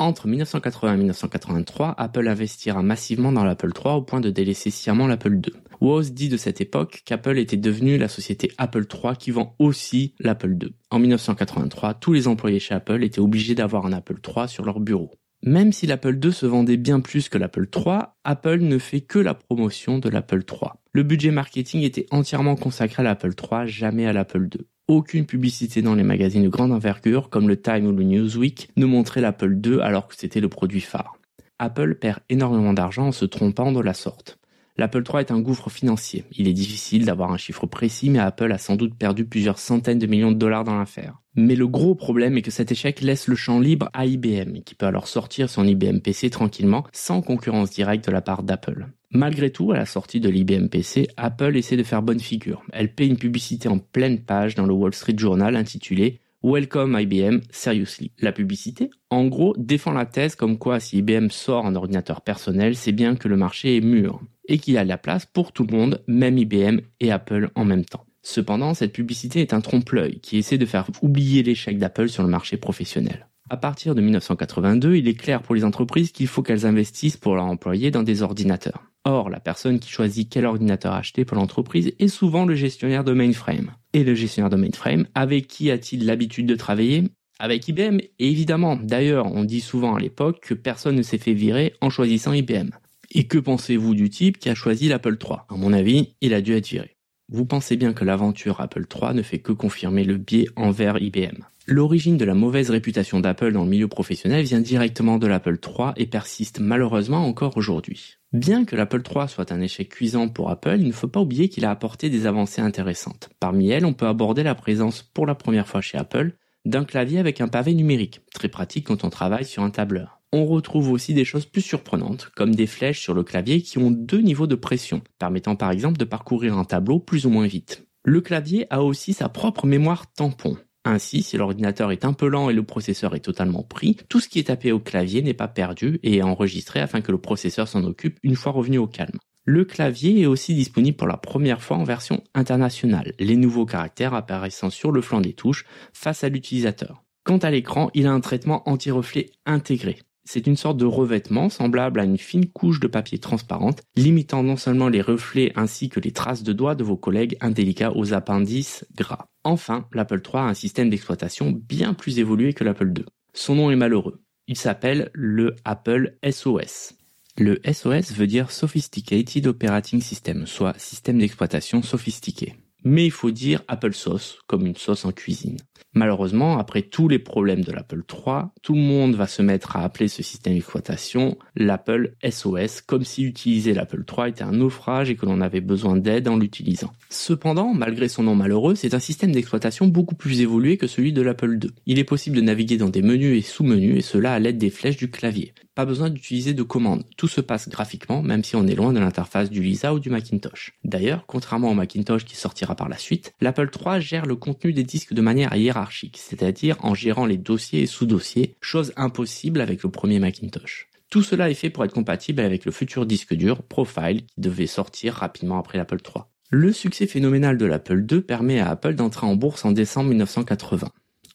Entre 0.00 0.26
1980 0.26 0.94
et 0.94 0.96
1983, 0.96 1.94
Apple 1.96 2.26
investira 2.26 2.82
massivement 2.82 3.30
dans 3.30 3.44
l'Apple 3.44 3.70
III 3.76 3.94
au 3.94 4.02
point 4.02 4.20
de 4.20 4.28
délaisser 4.28 4.70
sciemment 4.70 5.06
l'Apple 5.06 5.34
II. 5.34 5.52
Woz 5.80 6.12
dit 6.12 6.28
de 6.28 6.36
cette 6.36 6.60
époque 6.60 7.02
qu'Apple 7.04 7.38
était 7.38 7.56
devenue 7.56 7.96
la 7.96 8.08
société 8.08 8.50
Apple 8.58 8.86
III 8.92 9.16
qui 9.16 9.30
vend 9.30 9.54
aussi 9.60 10.14
l'Apple 10.18 10.56
II. 10.60 10.74
En 10.90 10.98
1983, 10.98 11.94
tous 11.94 12.12
les 12.12 12.26
employés 12.26 12.58
chez 12.58 12.74
Apple 12.74 13.04
étaient 13.04 13.20
obligés 13.20 13.54
d'avoir 13.54 13.86
un 13.86 13.92
Apple 13.92 14.18
III 14.26 14.48
sur 14.48 14.64
leur 14.64 14.80
bureau. 14.80 15.12
Même 15.44 15.72
si 15.72 15.86
l'Apple 15.86 16.18
II 16.20 16.32
se 16.32 16.46
vendait 16.46 16.76
bien 16.76 16.98
plus 16.98 17.28
que 17.28 17.38
l'Apple 17.38 17.68
III, 17.72 17.98
Apple 18.24 18.60
ne 18.62 18.78
fait 18.78 19.02
que 19.02 19.20
la 19.20 19.34
promotion 19.34 20.00
de 20.00 20.08
l'Apple 20.08 20.42
III. 20.50 20.72
Le 20.92 21.04
budget 21.04 21.30
marketing 21.30 21.82
était 21.82 22.06
entièrement 22.10 22.56
consacré 22.56 23.02
à 23.02 23.04
l'Apple 23.04 23.34
III, 23.40 23.68
jamais 23.68 24.06
à 24.06 24.12
l'Apple 24.12 24.48
II. 24.52 24.66
Aucune 24.86 25.24
publicité 25.24 25.80
dans 25.80 25.94
les 25.94 26.02
magazines 26.02 26.42
de 26.42 26.48
grande 26.50 26.70
envergure 26.70 27.30
comme 27.30 27.48
le 27.48 27.58
Time 27.58 27.86
ou 27.86 27.92
le 27.92 28.04
Newsweek 28.04 28.68
ne 28.76 28.84
montrait 28.84 29.22
l'Apple 29.22 29.58
II 29.64 29.80
alors 29.80 30.08
que 30.08 30.14
c'était 30.14 30.40
le 30.40 30.50
produit 30.50 30.82
phare. 30.82 31.16
Apple 31.58 31.94
perd 31.94 32.18
énormément 32.28 32.74
d'argent 32.74 33.06
en 33.06 33.12
se 33.12 33.24
trompant 33.24 33.72
de 33.72 33.80
la 33.80 33.94
sorte. 33.94 34.38
L'Apple 34.76 35.02
III 35.08 35.20
est 35.20 35.30
un 35.30 35.40
gouffre 35.40 35.70
financier. 35.70 36.26
Il 36.32 36.48
est 36.48 36.52
difficile 36.52 37.06
d'avoir 37.06 37.32
un 37.32 37.38
chiffre 37.38 37.64
précis, 37.66 38.10
mais 38.10 38.18
Apple 38.18 38.52
a 38.52 38.58
sans 38.58 38.76
doute 38.76 38.94
perdu 38.94 39.24
plusieurs 39.24 39.58
centaines 39.58 39.98
de 39.98 40.06
millions 40.06 40.32
de 40.32 40.36
dollars 40.36 40.64
dans 40.64 40.78
l'affaire. 40.78 41.23
Mais 41.36 41.56
le 41.56 41.66
gros 41.66 41.94
problème 41.94 42.38
est 42.38 42.42
que 42.42 42.50
cet 42.50 42.70
échec 42.70 43.00
laisse 43.00 43.26
le 43.26 43.34
champ 43.34 43.58
libre 43.58 43.88
à 43.92 44.06
IBM, 44.06 44.62
qui 44.64 44.74
peut 44.74 44.86
alors 44.86 45.08
sortir 45.08 45.50
son 45.50 45.66
IBM 45.66 45.98
PC 45.98 46.30
tranquillement, 46.30 46.84
sans 46.92 47.22
concurrence 47.22 47.70
directe 47.70 48.06
de 48.06 48.12
la 48.12 48.20
part 48.20 48.44
d'Apple. 48.44 48.86
Malgré 49.10 49.50
tout, 49.50 49.72
à 49.72 49.76
la 49.76 49.86
sortie 49.86 50.20
de 50.20 50.28
l'IBM 50.28 50.68
PC, 50.68 51.08
Apple 51.16 51.56
essaie 51.56 51.76
de 51.76 51.82
faire 51.82 52.02
bonne 52.02 52.20
figure. 52.20 52.62
Elle 52.72 52.92
paie 52.92 53.06
une 53.06 53.16
publicité 53.16 53.68
en 53.68 53.78
pleine 53.78 54.20
page 54.20 54.54
dans 54.54 54.66
le 54.66 54.74
Wall 54.74 54.94
Street 54.94 55.16
Journal 55.16 55.56
intitulée 55.56 56.20
Welcome 56.42 56.98
IBM, 57.00 57.40
seriously. 57.50 58.12
La 58.18 58.30
publicité, 58.30 58.90
en 59.10 59.26
gros, 59.26 59.54
défend 59.56 59.92
la 59.92 60.04
thèse 60.04 60.34
comme 60.34 60.58
quoi 60.58 60.78
si 60.78 60.98
IBM 60.98 61.30
sort 61.30 61.64
un 61.64 61.74
ordinateur 61.74 62.20
personnel, 62.20 62.76
c'est 62.76 62.92
bien 62.92 63.16
que 63.16 63.28
le 63.28 63.36
marché 63.36 63.76
est 63.76 63.80
mûr 63.80 64.20
et 64.46 64.58
qu'il 64.58 64.74
y 64.74 64.78
a 64.78 64.84
de 64.84 64.88
la 64.88 64.98
place 64.98 65.26
pour 65.26 65.52
tout 65.52 65.66
le 65.66 65.74
monde, 65.74 66.02
même 66.06 66.36
IBM 66.36 66.80
et 67.00 67.10
Apple 67.10 67.50
en 67.54 67.64
même 67.64 67.84
temps. 67.84 68.04
Cependant, 68.26 68.72
cette 68.72 68.94
publicité 68.94 69.42
est 69.42 69.52
un 69.52 69.60
trompe-l'œil 69.60 70.18
qui 70.20 70.38
essaie 70.38 70.56
de 70.56 70.64
faire 70.64 70.86
oublier 71.02 71.42
l'échec 71.42 71.78
d'Apple 71.78 72.08
sur 72.08 72.22
le 72.22 72.30
marché 72.30 72.56
professionnel. 72.56 73.28
À 73.50 73.58
partir 73.58 73.94
de 73.94 74.00
1982, 74.00 74.96
il 74.96 75.06
est 75.06 75.14
clair 75.14 75.42
pour 75.42 75.54
les 75.54 75.62
entreprises 75.62 76.10
qu'il 76.10 76.26
faut 76.26 76.42
qu'elles 76.42 76.64
investissent 76.64 77.18
pour 77.18 77.34
leur 77.34 77.44
employés 77.44 77.90
dans 77.90 78.02
des 78.02 78.22
ordinateurs. 78.22 78.82
Or, 79.04 79.28
la 79.28 79.40
personne 79.40 79.78
qui 79.78 79.90
choisit 79.90 80.30
quel 80.30 80.46
ordinateur 80.46 80.94
acheter 80.94 81.26
pour 81.26 81.36
l'entreprise 81.36 81.92
est 81.98 82.08
souvent 82.08 82.46
le 82.46 82.54
gestionnaire 82.54 83.04
de 83.04 83.12
mainframe. 83.12 83.72
Et 83.92 84.04
le 84.04 84.14
gestionnaire 84.14 84.48
de 84.48 84.56
mainframe, 84.56 85.06
avec 85.14 85.46
qui 85.46 85.70
a-t-il 85.70 86.06
l'habitude 86.06 86.46
de 86.46 86.56
travailler? 86.56 87.04
Avec 87.38 87.68
IBM, 87.68 87.98
évidemment. 88.18 88.76
D'ailleurs, 88.76 89.26
on 89.26 89.44
dit 89.44 89.60
souvent 89.60 89.96
à 89.96 90.00
l'époque 90.00 90.40
que 90.40 90.54
personne 90.54 90.96
ne 90.96 91.02
s'est 91.02 91.18
fait 91.18 91.34
virer 91.34 91.74
en 91.82 91.90
choisissant 91.90 92.32
IBM. 92.32 92.70
Et 93.10 93.24
que 93.24 93.36
pensez-vous 93.38 93.94
du 93.94 94.08
type 94.08 94.38
qui 94.38 94.48
a 94.48 94.54
choisi 94.54 94.88
l'Apple 94.88 95.18
III 95.22 95.40
À 95.50 95.56
mon 95.56 95.74
avis, 95.74 96.14
il 96.22 96.32
a 96.32 96.40
dû 96.40 96.54
être 96.54 96.68
viré. 96.68 96.94
Vous 97.30 97.46
pensez 97.46 97.76
bien 97.76 97.94
que 97.94 98.04
l'aventure 98.04 98.60
Apple 98.60 98.84
III 98.94 99.14
ne 99.14 99.22
fait 99.22 99.38
que 99.38 99.52
confirmer 99.52 100.04
le 100.04 100.18
biais 100.18 100.46
envers 100.56 101.00
IBM. 101.00 101.44
L'origine 101.66 102.18
de 102.18 102.26
la 102.26 102.34
mauvaise 102.34 102.68
réputation 102.68 103.20
d'Apple 103.20 103.52
dans 103.52 103.64
le 103.64 103.70
milieu 103.70 103.88
professionnel 103.88 104.44
vient 104.44 104.60
directement 104.60 105.16
de 105.16 105.26
l'Apple 105.26 105.56
III 105.62 105.92
et 105.96 106.04
persiste 106.04 106.60
malheureusement 106.60 107.24
encore 107.26 107.56
aujourd'hui. 107.56 108.16
Bien 108.34 108.66
que 108.66 108.76
l'Apple 108.76 109.00
III 109.00 109.28
soit 109.28 109.50
un 109.50 109.62
échec 109.62 109.88
cuisant 109.88 110.28
pour 110.28 110.50
Apple, 110.50 110.76
il 110.78 110.88
ne 110.88 110.92
faut 110.92 111.08
pas 111.08 111.20
oublier 111.20 111.48
qu'il 111.48 111.64
a 111.64 111.70
apporté 111.70 112.10
des 112.10 112.26
avancées 112.26 112.60
intéressantes. 112.60 113.30
Parmi 113.40 113.70
elles, 113.70 113.86
on 113.86 113.94
peut 113.94 114.06
aborder 114.06 114.42
la 114.42 114.54
présence 114.54 115.02
pour 115.02 115.24
la 115.24 115.34
première 115.34 115.66
fois 115.66 115.80
chez 115.80 115.96
Apple 115.96 116.36
d'un 116.64 116.84
clavier 116.84 117.18
avec 117.18 117.40
un 117.40 117.48
pavé 117.48 117.74
numérique, 117.74 118.20
très 118.32 118.48
pratique 118.48 118.86
quand 118.86 119.04
on 119.04 119.10
travaille 119.10 119.44
sur 119.44 119.62
un 119.62 119.70
tableur 119.70 120.20
on 120.34 120.46
retrouve 120.46 120.90
aussi 120.90 121.14
des 121.14 121.24
choses 121.24 121.46
plus 121.46 121.62
surprenantes, 121.62 122.30
comme 122.34 122.56
des 122.56 122.66
flèches 122.66 123.00
sur 123.00 123.14
le 123.14 123.22
clavier 123.22 123.62
qui 123.62 123.78
ont 123.78 123.92
deux 123.92 124.20
niveaux 124.20 124.48
de 124.48 124.56
pression, 124.56 125.00
permettant 125.20 125.54
par 125.54 125.70
exemple 125.70 125.96
de 125.96 126.04
parcourir 126.04 126.58
un 126.58 126.64
tableau 126.64 126.98
plus 126.98 127.24
ou 127.24 127.30
moins 127.30 127.46
vite. 127.46 127.86
Le 128.02 128.20
clavier 128.20 128.66
a 128.70 128.82
aussi 128.82 129.12
sa 129.12 129.28
propre 129.28 129.66
mémoire 129.66 130.12
tampon. 130.12 130.56
Ainsi, 130.84 131.22
si 131.22 131.36
l'ordinateur 131.36 131.92
est 131.92 132.04
un 132.04 132.12
peu 132.12 132.26
lent 132.26 132.50
et 132.50 132.52
le 132.52 132.64
processeur 132.64 133.14
est 133.14 133.20
totalement 133.20 133.62
pris, 133.62 133.96
tout 134.08 134.18
ce 134.18 134.28
qui 134.28 134.40
est 134.40 134.48
tapé 134.48 134.72
au 134.72 134.80
clavier 134.80 135.22
n'est 135.22 135.34
pas 135.34 135.48
perdu 135.48 136.00
et 136.02 136.16
est 136.16 136.22
enregistré 136.22 136.80
afin 136.80 137.00
que 137.00 137.12
le 137.12 137.18
processeur 137.18 137.68
s'en 137.68 137.84
occupe 137.84 138.18
une 138.24 138.36
fois 138.36 138.52
revenu 138.52 138.78
au 138.78 138.88
calme. 138.88 139.18
Le 139.46 139.66
clavier 139.66 140.22
est 140.22 140.26
aussi 140.26 140.54
disponible 140.54 140.96
pour 140.96 141.06
la 141.06 141.18
première 141.18 141.62
fois 141.62 141.76
en 141.76 141.84
version 141.84 142.22
internationale, 142.34 143.12
les 143.18 143.36
nouveaux 143.36 143.66
caractères 143.66 144.14
apparaissant 144.14 144.70
sur 144.70 144.90
le 144.90 145.02
flanc 145.02 145.20
des 145.20 145.34
touches 145.34 145.66
face 145.92 146.24
à 146.24 146.30
l'utilisateur. 146.30 147.04
Quant 147.24 147.36
à 147.38 147.50
l'écran, 147.50 147.90
il 147.92 148.06
a 148.06 148.12
un 148.12 148.20
traitement 148.20 148.66
anti-reflet 148.68 149.32
intégré. 149.44 149.98
C'est 150.26 150.46
une 150.46 150.56
sorte 150.56 150.78
de 150.78 150.86
revêtement 150.86 151.50
semblable 151.50 152.00
à 152.00 152.04
une 152.04 152.16
fine 152.16 152.48
couche 152.48 152.80
de 152.80 152.86
papier 152.86 153.18
transparente, 153.18 153.82
limitant 153.96 154.42
non 154.42 154.56
seulement 154.56 154.88
les 154.88 155.02
reflets 155.02 155.52
ainsi 155.56 155.90
que 155.90 156.00
les 156.00 156.12
traces 156.12 156.42
de 156.42 156.54
doigts 156.54 156.74
de 156.74 156.84
vos 156.84 156.96
collègues 156.96 157.36
indélicats 157.42 157.94
aux 157.94 158.14
appendices 158.14 158.86
gras. 158.96 159.26
Enfin, 159.44 159.86
l'Apple 159.92 160.22
III 160.24 160.36
a 160.36 160.46
un 160.46 160.54
système 160.54 160.88
d'exploitation 160.88 161.52
bien 161.52 161.92
plus 161.92 162.18
évolué 162.18 162.54
que 162.54 162.64
l'Apple 162.64 162.94
II. 162.96 163.04
Son 163.34 163.56
nom 163.56 163.70
est 163.70 163.76
malheureux. 163.76 164.22
Il 164.46 164.56
s'appelle 164.56 165.10
le 165.12 165.54
Apple 165.64 166.16
SOS. 166.26 166.94
Le 167.36 167.60
SOS 167.64 168.12
veut 168.12 168.26
dire 168.26 168.50
Sophisticated 168.50 169.46
Operating 169.46 170.00
System, 170.00 170.46
soit 170.46 170.78
système 170.78 171.18
d'exploitation 171.18 171.82
sophistiqué 171.82 172.54
mais 172.84 173.06
il 173.06 173.10
faut 173.10 173.30
dire 173.30 173.62
Apple 173.66 173.94
Sauce, 173.94 174.38
comme 174.46 174.66
une 174.66 174.76
sauce 174.76 175.06
en 175.06 175.12
cuisine. 175.12 175.56
Malheureusement, 175.94 176.58
après 176.58 176.82
tous 176.82 177.06
les 177.06 177.20
problèmes 177.20 177.62
de 177.62 177.70
l'Apple 177.70 178.02
3, 178.04 178.52
tout 178.62 178.74
le 178.74 178.80
monde 178.80 179.14
va 179.14 179.28
se 179.28 179.42
mettre 179.42 179.76
à 179.76 179.84
appeler 179.84 180.08
ce 180.08 180.24
système 180.24 180.54
d'exploitation 180.54 181.38
l'Apple 181.54 182.14
SOS, 182.28 182.80
comme 182.80 183.04
si 183.04 183.22
utiliser 183.22 183.74
l'Apple 183.74 184.04
3 184.04 184.28
était 184.30 184.42
un 184.42 184.52
naufrage 184.52 185.10
et 185.10 185.14
que 185.14 185.24
l'on 185.24 185.40
avait 185.40 185.60
besoin 185.60 185.96
d'aide 185.96 186.26
en 186.26 186.36
l'utilisant. 186.36 186.92
Cependant, 187.10 187.74
malgré 187.74 188.08
son 188.08 188.24
nom 188.24 188.34
malheureux, 188.34 188.74
c'est 188.74 188.94
un 188.94 188.98
système 188.98 189.30
d'exploitation 189.30 189.86
beaucoup 189.86 190.16
plus 190.16 190.40
évolué 190.40 190.76
que 190.76 190.88
celui 190.88 191.12
de 191.12 191.22
l'Apple 191.22 191.58
2. 191.58 191.70
Il 191.86 192.00
est 192.00 192.04
possible 192.04 192.36
de 192.36 192.42
naviguer 192.42 192.76
dans 192.76 192.88
des 192.88 193.02
menus 193.02 193.38
et 193.38 193.42
sous-menus, 193.42 193.98
et 193.98 194.02
cela 194.02 194.34
à 194.34 194.38
l'aide 194.40 194.58
des 194.58 194.70
flèches 194.70 194.96
du 194.96 195.10
clavier. 195.10 195.54
Pas 195.74 195.84
besoin 195.84 196.08
d'utiliser 196.08 196.54
de 196.54 196.62
commandes. 196.62 197.04
Tout 197.16 197.26
se 197.26 197.40
passe 197.40 197.68
graphiquement, 197.68 198.22
même 198.22 198.44
si 198.44 198.54
on 198.54 198.66
est 198.66 198.76
loin 198.76 198.92
de 198.92 199.00
l'interface 199.00 199.50
du 199.50 199.60
Lisa 199.60 199.92
ou 199.92 199.98
du 199.98 200.08
Macintosh. 200.08 200.74
D'ailleurs, 200.84 201.24
contrairement 201.26 201.70
au 201.70 201.74
Macintosh 201.74 202.24
qui 202.24 202.36
sortira 202.36 202.76
par 202.76 202.88
la 202.88 202.96
suite, 202.96 203.32
l'Apple 203.40 203.68
III 203.74 204.00
gère 204.00 204.26
le 204.26 204.36
contenu 204.36 204.72
des 204.72 204.84
disques 204.84 205.14
de 205.14 205.20
manière 205.20 205.52
hiérarchique, 205.64 206.18
c'est-à-dire 206.18 206.76
en 206.80 206.94
gérant 206.94 207.26
les 207.26 207.36
dossiers 207.36 207.82
et 207.82 207.86
sous-dossiers, 207.86 208.56
chose 208.60 208.92
impossible 208.96 209.60
avec 209.60 209.82
le 209.82 209.90
premier 209.90 210.18
Macintosh. 210.18 210.88
Tout 211.10 211.22
cela 211.22 211.50
est 211.50 211.54
fait 211.54 211.70
pour 211.70 211.84
être 211.84 211.92
compatible 211.92 212.40
avec 212.40 212.64
le 212.64 212.72
futur 212.72 213.06
disque 213.06 213.34
dur 213.34 213.62
Profile 213.62 214.26
qui 214.26 214.40
devait 214.40 214.66
sortir 214.66 215.14
rapidement 215.14 215.58
après 215.58 215.78
l'Apple 215.78 215.98
III. 216.04 216.24
Le 216.50 216.72
succès 216.72 217.06
phénoménal 217.06 217.56
de 217.56 217.66
l'Apple 217.66 218.04
II 218.10 218.20
permet 218.20 218.60
à 218.60 218.70
Apple 218.70 218.94
d'entrer 218.94 219.26
en 219.26 219.34
bourse 219.36 219.64
en 219.64 219.72
décembre 219.72 220.10
1980. 220.10 220.90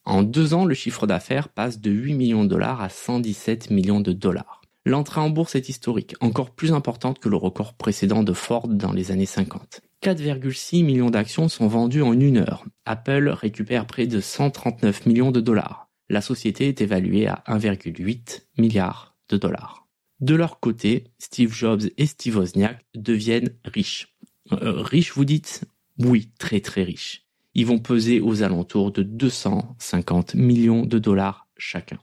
En 0.05 0.23
deux 0.23 0.53
ans, 0.53 0.65
le 0.65 0.73
chiffre 0.73 1.07
d'affaires 1.07 1.49
passe 1.49 1.79
de 1.79 1.91
8 1.91 2.13
millions 2.13 2.43
de 2.43 2.49
dollars 2.49 2.81
à 2.81 2.89
117 2.89 3.69
millions 3.69 4.01
de 4.01 4.11
dollars. 4.11 4.58
L'entrée 4.85 5.21
en 5.21 5.29
bourse 5.29 5.55
est 5.55 5.69
historique, 5.69 6.15
encore 6.21 6.51
plus 6.51 6.71
importante 6.71 7.19
que 7.19 7.29
le 7.29 7.35
record 7.35 7.73
précédent 7.73 8.23
de 8.23 8.33
Ford 8.33 8.67
dans 8.67 8.91
les 8.91 9.11
années 9.11 9.25
50. 9.25 9.81
4,6 10.01 10.85
millions 10.85 11.09
d'actions 11.09 11.49
sont 11.49 11.67
vendues 11.67 12.01
en 12.01 12.17
une 12.17 12.37
heure. 12.37 12.65
Apple 12.85 13.29
récupère 13.29 13.85
près 13.85 14.07
de 14.07 14.21
139 14.21 15.05
millions 15.05 15.31
de 15.31 15.41
dollars. 15.41 15.89
La 16.09 16.21
société 16.21 16.69
est 16.69 16.81
évaluée 16.81 17.27
à 17.27 17.43
1,8 17.47 18.43
milliard 18.57 19.17
de 19.29 19.37
dollars. 19.37 19.87
De 20.21 20.35
leur 20.35 20.59
côté, 20.59 21.05
Steve 21.19 21.53
Jobs 21.53 21.83
et 21.97 22.05
Steve 22.05 22.37
Wozniak 22.37 22.85
deviennent 22.95 23.55
riches. 23.65 24.15
Euh, 24.51 24.81
riches, 24.81 25.13
vous 25.13 25.25
dites? 25.25 25.65
Oui, 25.99 26.31
très 26.39 26.61
très 26.61 26.83
riches 26.83 27.29
ils 27.59 27.65
vont 27.65 27.79
peser 27.79 28.21
aux 28.21 28.43
alentours 28.43 28.91
de 28.91 29.03
250 29.03 30.35
millions 30.35 30.85
de 30.85 30.99
dollars 30.99 31.47
chacun. 31.57 31.99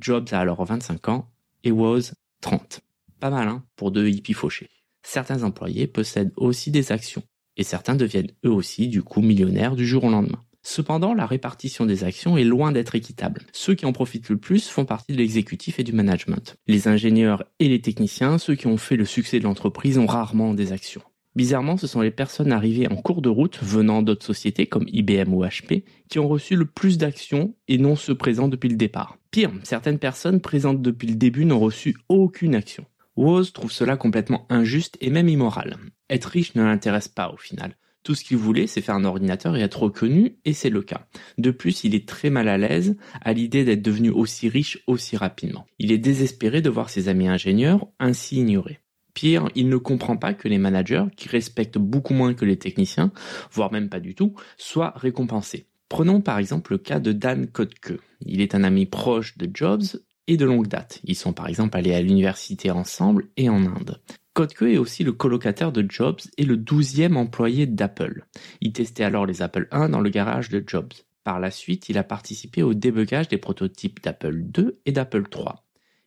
Jobs 0.00 0.28
a 0.32 0.40
alors 0.40 0.64
25 0.64 1.08
ans 1.08 1.30
et 1.66 1.72
Woz 1.72 2.14
30. 2.42 2.80
Pas 3.18 3.30
mal, 3.30 3.48
hein, 3.48 3.64
pour 3.74 3.90
deux 3.90 4.08
hippies 4.08 4.34
fauchés. 4.34 4.70
Certains 5.02 5.42
employés 5.42 5.86
possèdent 5.86 6.32
aussi 6.36 6.70
des 6.70 6.92
actions, 6.92 7.22
et 7.56 7.64
certains 7.64 7.96
deviennent 7.96 8.30
eux 8.44 8.50
aussi 8.50 8.88
du 8.88 9.02
coup 9.02 9.20
millionnaires 9.20 9.74
du 9.74 9.86
jour 9.86 10.04
au 10.04 10.10
lendemain. 10.10 10.42
Cependant, 10.62 11.14
la 11.14 11.26
répartition 11.26 11.86
des 11.86 12.04
actions 12.04 12.36
est 12.36 12.44
loin 12.44 12.72
d'être 12.72 12.94
équitable. 12.94 13.42
Ceux 13.52 13.74
qui 13.74 13.86
en 13.86 13.92
profitent 13.92 14.28
le 14.28 14.36
plus 14.36 14.68
font 14.68 14.84
partie 14.84 15.12
de 15.12 15.18
l'exécutif 15.18 15.78
et 15.78 15.84
du 15.84 15.92
management. 15.92 16.56
Les 16.66 16.88
ingénieurs 16.88 17.44
et 17.60 17.68
les 17.68 17.80
techniciens, 17.80 18.38
ceux 18.38 18.54
qui 18.54 18.66
ont 18.66 18.76
fait 18.76 18.96
le 18.96 19.04
succès 19.04 19.38
de 19.38 19.44
l'entreprise, 19.44 19.98
ont 19.98 20.06
rarement 20.06 20.54
des 20.54 20.72
actions. 20.72 21.02
Bizarrement, 21.36 21.76
ce 21.76 21.86
sont 21.86 22.00
les 22.00 22.10
personnes 22.10 22.50
arrivées 22.50 22.88
en 22.88 22.96
cours 22.96 23.22
de 23.22 23.28
route 23.28 23.58
venant 23.62 24.02
d'autres 24.02 24.24
sociétés 24.24 24.66
comme 24.66 24.86
IBM 24.88 25.34
ou 25.34 25.44
HP 25.44 25.84
qui 26.08 26.18
ont 26.18 26.28
reçu 26.28 26.56
le 26.56 26.64
plus 26.64 26.96
d'actions 26.96 27.54
et 27.68 27.78
non 27.78 27.94
ceux 27.94 28.14
présents 28.14 28.48
depuis 28.48 28.70
le 28.70 28.76
départ. 28.76 29.18
Pire, 29.36 29.52
certaines 29.64 29.98
personnes 29.98 30.40
présentes 30.40 30.80
depuis 30.80 31.08
le 31.08 31.14
début 31.14 31.44
n'ont 31.44 31.60
reçu 31.60 31.94
aucune 32.08 32.54
action. 32.54 32.86
Woz 33.16 33.52
trouve 33.52 33.70
cela 33.70 33.98
complètement 33.98 34.46
injuste 34.48 34.96
et 35.02 35.10
même 35.10 35.28
immoral. 35.28 35.76
Être 36.08 36.24
riche 36.24 36.54
ne 36.54 36.62
l'intéresse 36.62 37.08
pas 37.08 37.30
au 37.30 37.36
final. 37.36 37.76
Tout 38.02 38.14
ce 38.14 38.24
qu'il 38.24 38.38
voulait, 38.38 38.66
c'est 38.66 38.80
faire 38.80 38.94
un 38.94 39.04
ordinateur 39.04 39.54
et 39.54 39.60
être 39.60 39.82
reconnu, 39.82 40.38
et 40.46 40.54
c'est 40.54 40.70
le 40.70 40.80
cas. 40.80 41.06
De 41.36 41.50
plus, 41.50 41.84
il 41.84 41.94
est 41.94 42.08
très 42.08 42.30
mal 42.30 42.48
à 42.48 42.56
l'aise 42.56 42.96
à 43.20 43.34
l'idée 43.34 43.66
d'être 43.66 43.82
devenu 43.82 44.08
aussi 44.08 44.48
riche 44.48 44.82
aussi 44.86 45.18
rapidement. 45.18 45.66
Il 45.78 45.92
est 45.92 45.98
désespéré 45.98 46.62
de 46.62 46.70
voir 46.70 46.88
ses 46.88 47.10
amis 47.10 47.28
ingénieurs 47.28 47.86
ainsi 47.98 48.36
ignorés. 48.36 48.80
Pire, 49.12 49.50
il 49.54 49.68
ne 49.68 49.76
comprend 49.76 50.16
pas 50.16 50.32
que 50.32 50.48
les 50.48 50.56
managers, 50.56 51.04
qui 51.14 51.28
respectent 51.28 51.76
beaucoup 51.76 52.14
moins 52.14 52.32
que 52.32 52.46
les 52.46 52.56
techniciens, 52.56 53.12
voire 53.52 53.70
même 53.70 53.90
pas 53.90 54.00
du 54.00 54.14
tout, 54.14 54.34
soient 54.56 54.94
récompensés. 54.96 55.66
Prenons 55.88 56.20
par 56.20 56.38
exemple 56.38 56.72
le 56.72 56.78
cas 56.78 57.00
de 57.00 57.12
Dan 57.12 57.46
Kotke. 57.46 58.00
Il 58.20 58.40
est 58.40 58.54
un 58.54 58.64
ami 58.64 58.86
proche 58.86 59.38
de 59.38 59.48
Jobs 59.52 59.84
et 60.26 60.36
de 60.36 60.44
longue 60.44 60.66
date. 60.66 61.00
Ils 61.04 61.14
sont 61.14 61.32
par 61.32 61.46
exemple 61.46 61.76
allés 61.76 61.94
à 61.94 62.02
l'université 62.02 62.70
ensemble 62.70 63.28
et 63.36 63.48
en 63.48 63.64
Inde. 63.64 64.00
Kottke 64.34 64.62
est 64.62 64.78
aussi 64.78 65.04
le 65.04 65.12
colocataire 65.12 65.72
de 65.72 65.86
Jobs 65.88 66.20
et 66.36 66.44
le 66.44 66.56
douzième 66.56 67.16
employé 67.16 67.66
d'Apple. 67.66 68.26
Il 68.60 68.72
testait 68.72 69.04
alors 69.04 69.26
les 69.26 69.42
Apple 69.42 69.68
I 69.72 69.88
dans 69.88 70.00
le 70.00 70.10
garage 70.10 70.50
de 70.50 70.62
Jobs. 70.66 70.92
Par 71.24 71.40
la 71.40 71.50
suite, 71.50 71.88
il 71.88 71.98
a 71.98 72.04
participé 72.04 72.62
au 72.62 72.74
débugage 72.74 73.28
des 73.28 73.38
prototypes 73.38 74.02
d'Apple 74.02 74.44
II 74.56 74.72
et 74.84 74.92
d'Apple 74.92 75.24
III. 75.34 75.54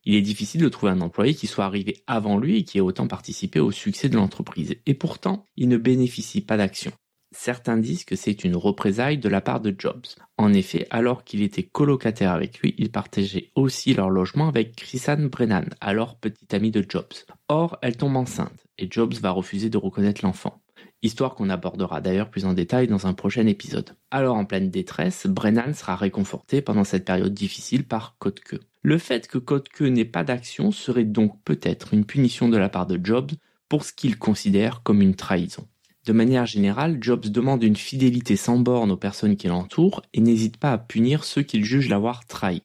Il 0.04 0.14
est 0.14 0.22
difficile 0.22 0.62
de 0.62 0.68
trouver 0.68 0.92
un 0.92 1.00
employé 1.00 1.34
qui 1.34 1.46
soit 1.46 1.64
arrivé 1.64 2.02
avant 2.06 2.38
lui 2.38 2.58
et 2.58 2.64
qui 2.64 2.78
ait 2.78 2.82
autant 2.82 3.06
participé 3.06 3.60
au 3.60 3.70
succès 3.70 4.08
de 4.08 4.16
l'entreprise. 4.16 4.76
Et 4.86 4.94
pourtant, 4.94 5.44
il 5.56 5.68
ne 5.68 5.76
bénéficie 5.76 6.40
pas 6.40 6.56
d'action. 6.56 6.92
Certains 7.32 7.76
disent 7.76 8.04
que 8.04 8.16
c'est 8.16 8.44
une 8.44 8.56
représaille 8.56 9.18
de 9.18 9.28
la 9.28 9.40
part 9.40 9.60
de 9.60 9.74
Jobs. 9.76 10.06
En 10.36 10.52
effet, 10.52 10.86
alors 10.90 11.22
qu'il 11.22 11.42
était 11.42 11.62
colocataire 11.62 12.32
avec 12.32 12.58
lui, 12.58 12.74
il 12.76 12.90
partageait 12.90 13.50
aussi 13.54 13.94
leur 13.94 14.10
logement 14.10 14.48
avec 14.48 14.74
Chrisanne 14.74 15.28
Brennan, 15.28 15.66
alors 15.80 16.18
petite 16.18 16.52
amie 16.54 16.72
de 16.72 16.84
Jobs. 16.86 17.14
Or, 17.48 17.78
elle 17.82 17.96
tombe 17.96 18.16
enceinte, 18.16 18.66
et 18.78 18.88
Jobs 18.90 19.14
va 19.14 19.30
refuser 19.30 19.70
de 19.70 19.78
reconnaître 19.78 20.24
l'enfant. 20.24 20.60
Histoire 21.02 21.34
qu'on 21.34 21.50
abordera 21.50 22.00
d'ailleurs 22.00 22.30
plus 22.30 22.44
en 22.44 22.52
détail 22.52 22.88
dans 22.88 23.06
un 23.06 23.14
prochain 23.14 23.46
épisode. 23.46 23.96
Alors 24.10 24.36
en 24.36 24.44
pleine 24.44 24.70
détresse, 24.70 25.26
Brennan 25.26 25.72
sera 25.72 25.96
réconforté 25.96 26.60
pendant 26.60 26.84
cette 26.84 27.04
période 27.04 27.32
difficile 27.32 27.84
par 27.84 28.16
Kottke. 28.18 28.58
Le 28.82 28.98
fait 28.98 29.28
que 29.28 29.38
Kottke 29.38 29.82
n'ait 29.82 30.04
pas 30.04 30.24
d'action 30.24 30.72
serait 30.72 31.04
donc 31.04 31.42
peut-être 31.44 31.94
une 31.94 32.04
punition 32.04 32.48
de 32.48 32.58
la 32.58 32.68
part 32.68 32.86
de 32.86 33.00
Jobs 33.02 33.30
pour 33.68 33.84
ce 33.84 33.92
qu'il 33.92 34.18
considère 34.18 34.82
comme 34.82 35.00
une 35.00 35.14
trahison. 35.14 35.66
De 36.06 36.12
manière 36.12 36.46
générale, 36.46 36.98
Jobs 37.00 37.26
demande 37.26 37.62
une 37.62 37.76
fidélité 37.76 38.36
sans 38.36 38.58
borne 38.58 38.90
aux 38.90 38.96
personnes 38.96 39.36
qui 39.36 39.48
l'entourent 39.48 40.02
et 40.14 40.20
n'hésite 40.20 40.56
pas 40.56 40.72
à 40.72 40.78
punir 40.78 41.24
ceux 41.24 41.42
qu'il 41.42 41.64
juge 41.64 41.88
l'avoir 41.88 42.26
trahi. 42.26 42.62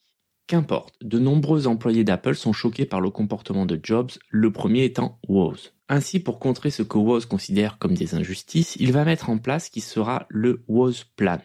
Qu'importe, 0.47 0.95
de 1.01 1.19
nombreux 1.19 1.67
employés 1.67 2.03
d'Apple 2.03 2.35
sont 2.35 2.53
choqués 2.53 2.85
par 2.85 3.01
le 3.01 3.09
comportement 3.09 3.65
de 3.65 3.79
Jobs, 3.81 4.11
le 4.29 4.51
premier 4.51 4.85
étant 4.85 5.19
Woz. 5.27 5.73
Ainsi, 5.89 6.19
pour 6.19 6.39
contrer 6.39 6.69
ce 6.69 6.83
que 6.83 6.97
Woz 6.97 7.25
considère 7.25 7.77
comme 7.77 7.95
des 7.95 8.15
injustices, 8.15 8.75
il 8.79 8.91
va 8.91 9.05
mettre 9.05 9.29
en 9.29 9.37
place 9.37 9.65
ce 9.65 9.71
qui 9.71 9.81
sera 9.81 10.27
le 10.29 10.63
Woz 10.67 11.05
Plan. 11.15 11.39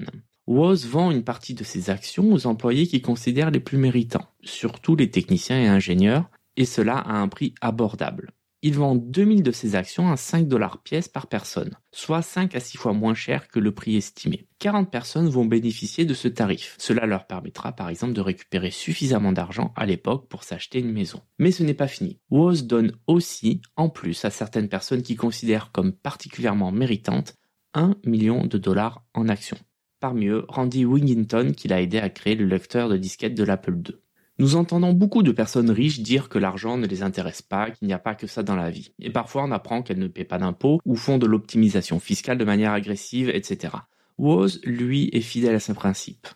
Woz 0.46 0.87
vend 0.87 1.11
une 1.11 1.24
partie 1.24 1.55
de 1.55 1.64
ses 1.64 1.90
actions 1.90 2.33
aux 2.33 2.46
employés 2.46 2.87
qui 2.87 3.00
considèrent 3.00 3.50
les 3.50 3.61
plus 3.61 3.79
méritants, 3.79 4.29
surtout 4.42 4.96
les 4.96 5.11
techniciens 5.11 5.61
et 5.61 5.68
ingénieurs, 5.68 6.29
et 6.57 6.64
cela 6.66 6.98
à 6.98 7.14
un 7.14 7.29
prix 7.29 7.55
abordable. 7.61 8.33
Il 8.62 8.74
vend 8.74 8.94
2000 8.94 9.42
de 9.42 9.52
ses 9.52 9.74
actions 9.74 10.12
à 10.12 10.18
5 10.18 10.46
dollars 10.46 10.82
pièce 10.82 11.08
par 11.08 11.28
personne, 11.28 11.76
soit 11.92 12.20
5 12.20 12.54
à 12.54 12.60
6 12.60 12.76
fois 12.76 12.92
moins 12.92 13.14
cher 13.14 13.48
que 13.48 13.58
le 13.58 13.72
prix 13.72 13.96
estimé. 13.96 14.48
40 14.58 14.90
personnes 14.90 15.30
vont 15.30 15.46
bénéficier 15.46 16.04
de 16.04 16.12
ce 16.12 16.28
tarif. 16.28 16.76
Cela 16.78 17.06
leur 17.06 17.26
permettra 17.26 17.72
par 17.72 17.88
exemple 17.88 18.12
de 18.12 18.20
récupérer 18.20 18.70
suffisamment 18.70 19.32
d'argent 19.32 19.72
à 19.76 19.86
l'époque 19.86 20.28
pour 20.28 20.44
s'acheter 20.44 20.80
une 20.80 20.92
maison. 20.92 21.22
Mais 21.38 21.52
ce 21.52 21.62
n'est 21.62 21.72
pas 21.72 21.88
fini. 21.88 22.18
Woz 22.28 22.66
donne 22.66 22.92
aussi, 23.06 23.62
en 23.76 23.88
plus 23.88 24.26
à 24.26 24.30
certaines 24.30 24.68
personnes 24.68 25.02
qui 25.02 25.16
considèrent 25.16 25.72
comme 25.72 25.92
particulièrement 25.92 26.70
méritantes, 26.70 27.36
1 27.72 27.94
million 28.04 28.44
de 28.44 28.58
dollars 28.58 29.06
en 29.14 29.30
actions. 29.30 29.58
Parmi 30.00 30.26
eux, 30.26 30.44
Randy 30.48 30.84
Wingington 30.84 31.52
qui 31.56 31.68
l'a 31.68 31.80
aidé 31.80 31.98
à 31.98 32.10
créer 32.10 32.34
le 32.34 32.44
lecteur 32.44 32.90
de 32.90 32.98
disquette 32.98 33.34
de 33.34 33.44
l'Apple 33.44 33.76
II. 33.88 33.96
Nous 34.40 34.57
entendons 34.57 34.94
beaucoup 34.94 35.22
de 35.22 35.33
personnes 35.33 35.70
riches 35.70 36.00
dire 36.00 36.31
que 36.31 36.38
l'argent 36.38 36.79
ne 36.79 36.87
les 36.87 37.03
intéresse 37.03 37.42
pas, 37.42 37.70
qu'il 37.70 37.87
n'y 37.87 37.92
a 37.92 37.98
pas 37.98 38.14
que 38.14 38.26
ça 38.26 38.42
dans 38.42 38.57
la 38.57 38.70
vie. 38.70 38.90
Et 38.98 39.11
parfois 39.11 39.44
on 39.44 39.50
apprend 39.50 39.83
qu'elles 39.83 39.98
ne 39.98 40.09
paient 40.09 40.24
pas 40.24 40.38
d'impôts 40.38 40.81
ou 40.87 40.96
font 40.96 41.18
de 41.18 41.26
l'optimisation 41.26 42.00
fiscale 42.00 42.38
de 42.38 42.46
manière 42.46 42.72
agressive, 42.72 43.29
etc. 43.29 43.74
Woz, 44.16 44.62
lui, 44.64 45.11
est 45.12 45.20
fidèle 45.20 45.57
à 45.57 45.61
ses 45.61 45.74
principes. 45.74 46.26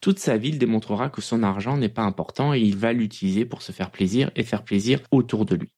Toute 0.00 0.18
sa 0.18 0.36
vie, 0.36 0.48
il 0.48 0.58
démontrera 0.58 1.10
que 1.10 1.20
son 1.20 1.44
argent 1.44 1.76
n'est 1.76 1.88
pas 1.88 2.02
important 2.02 2.54
et 2.54 2.58
il 2.58 2.76
va 2.76 2.92
l'utiliser 2.92 3.44
pour 3.44 3.62
se 3.62 3.70
faire 3.70 3.92
plaisir 3.92 4.32
et 4.34 4.42
faire 4.42 4.64
plaisir 4.64 4.98
autour 5.12 5.44
de 5.44 5.54
lui. 5.54 5.70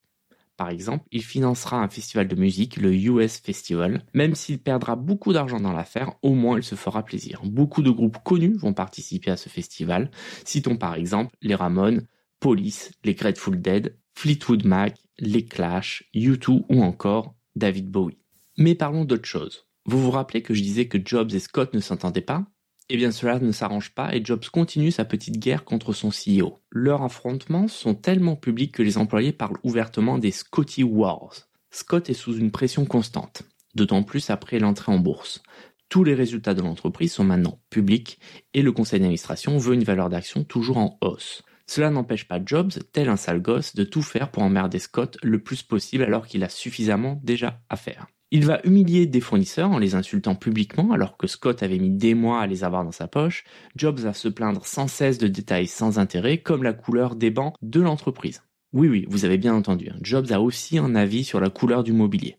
Par 0.57 0.71
exemple, 0.71 1.05
il 1.13 1.23
financera 1.23 1.83
un 1.83 1.89
festival 1.89 2.29
de 2.29 2.35
musique, 2.35 2.79
le 2.79 2.95
US 2.95 3.39
Festival. 3.39 4.05
Même 4.15 4.35
s'il 4.35 4.59
perdra 4.59 4.97
beaucoup 4.97 5.33
d'argent 5.33 5.61
dans 5.61 5.73
l'affaire, 5.73 6.15
au 6.23 6.35
moins 6.35 6.57
il 6.59 6.63
se 6.63 6.75
fera 6.75 7.05
plaisir. 7.05 7.43
Beaucoup 7.45 7.83
de 7.83 7.91
groupes 7.91 8.23
connus 8.25 8.57
vont 8.57 8.73
participer 8.73 9.31
à 9.31 9.37
ce 9.37 9.49
festival. 9.49 10.11
Citons 10.45 10.77
par 10.77 10.95
exemple 10.95 11.37
les 11.43 11.55
Ramones, 11.55 12.07
Police, 12.41 12.93
les 13.05 13.15
Grateful 13.15 13.61
Dead, 13.61 13.99
Fleetwood 14.15 14.65
Mac, 14.65 14.97
les 15.19 15.45
Clash, 15.45 16.05
U2 16.15 16.65
ou 16.71 16.83
encore 16.83 17.35
David 17.55 17.91
Bowie. 17.91 18.19
Mais 18.57 18.75
parlons 18.75 19.05
d'autre 19.05 19.27
chose. 19.27 19.67
Vous 19.85 20.01
vous 20.01 20.11
rappelez 20.11 20.43
que 20.43 20.55
je 20.55 20.63
disais 20.63 20.89
que 20.89 20.99
Jobs 21.05 21.33
et 21.33 21.39
Scott 21.39 21.75
ne 21.75 21.81
s'entendaient 21.81 22.21
pas? 22.23 22.47
Eh 22.89 22.97
bien 22.97 23.11
cela 23.11 23.39
ne 23.39 23.53
s'arrange 23.53 23.91
pas 23.91 24.15
et 24.15 24.25
Jobs 24.25 24.45
continue 24.53 24.91
sa 24.91 25.05
petite 25.05 25.39
guerre 25.39 25.65
contre 25.65 25.93
son 25.93 26.11
CEO. 26.11 26.61
Leurs 26.71 27.03
affrontements 27.03 27.69
sont 27.69 27.95
tellement 27.95 28.37
publics 28.37 28.73
que 28.73 28.83
les 28.83 28.99
employés 28.99 29.33
parlent 29.33 29.59
ouvertement 29.65 30.19
des 30.19 30.31
Scotty 30.31 30.85
Wars. 30.85 31.35
Scott 31.71 32.09
est 32.11 32.15
sous 32.15 32.37
une 32.37 32.53
pression 32.53 32.85
constante, 32.85 33.43
d'autant 33.75 34.03
plus 34.03 34.31
après 34.31 34.59
l'entrée 34.59 34.93
en 34.93 34.99
bourse. 34.99 35.43
Tous 35.89 36.05
les 36.05 36.15
résultats 36.15 36.55
de 36.55 36.63
l'entreprise 36.63 37.13
sont 37.13 37.25
maintenant 37.25 37.61
publics 37.71 38.19
et 38.55 38.63
le 38.63 38.73
conseil 38.73 39.01
d'administration 39.01 39.59
veut 39.59 39.75
une 39.75 39.85
valeur 39.85 40.09
d'action 40.09 40.45
toujours 40.45 40.79
en 40.79 40.99
hausse. 41.01 41.43
Cela 41.67 41.91
n'empêche 41.91 42.29
pas 42.29 42.41
Jobs, 42.45 42.73
tel 42.93 43.09
un 43.09 43.17
sale 43.17 43.43
gosse, 43.43 43.75
de 43.75 43.85
tout 43.85 44.03
faire 44.03 44.31
pour 44.31 44.45
emmerder 44.45 44.79
Scott 44.79 45.19
le 45.23 45.43
plus 45.43 45.63
possible 45.63 46.05
alors 46.05 46.27
qu'il 46.27 46.45
a 46.45 46.49
suffisamment 46.49 47.21
déjà 47.25 47.61
à 47.69 47.77
faire. 47.77 48.07
Il 48.37 48.45
va 48.45 48.61
humilier 48.65 49.07
des 49.07 49.23
fournisseurs 49.23 49.71
en 49.71 49.79
les 49.79 49.95
insultant 49.95 50.35
publiquement 50.35 50.93
alors 50.93 51.17
que 51.17 51.27
Scott 51.27 51.63
avait 51.63 51.79
mis 51.79 51.89
des 51.89 52.13
mois 52.13 52.43
à 52.43 52.47
les 52.47 52.65
avoir 52.65 52.85
dans 52.85 52.93
sa 52.93 53.09
poche. 53.09 53.45
Jobs 53.77 53.99
va 53.99 54.13
se 54.13 54.29
plaindre 54.29 54.67
sans 54.67 54.89
cesse 54.89 55.17
de 55.17 55.27
détails 55.27 55.67
sans 55.67 55.99
intérêt 55.99 56.37
comme 56.37 56.63
la 56.63 56.75
couleur 56.75 57.17
des 57.17 57.31
bancs 57.31 57.55
de 57.63 57.81
l'entreprise. 57.81 58.43
Oui 58.75 58.89
oui, 58.89 59.07
vous 59.09 59.25
avez 59.25 59.39
bien 59.39 59.55
entendu, 59.55 59.89
hein. 59.89 59.97
Jobs 60.03 60.33
a 60.33 60.43
aussi 60.43 60.77
un 60.77 60.95
avis 60.95 61.25
sur 61.25 61.41
la 61.41 61.49
couleur 61.49 61.83
du 61.83 61.95
mobilier. 61.95 62.37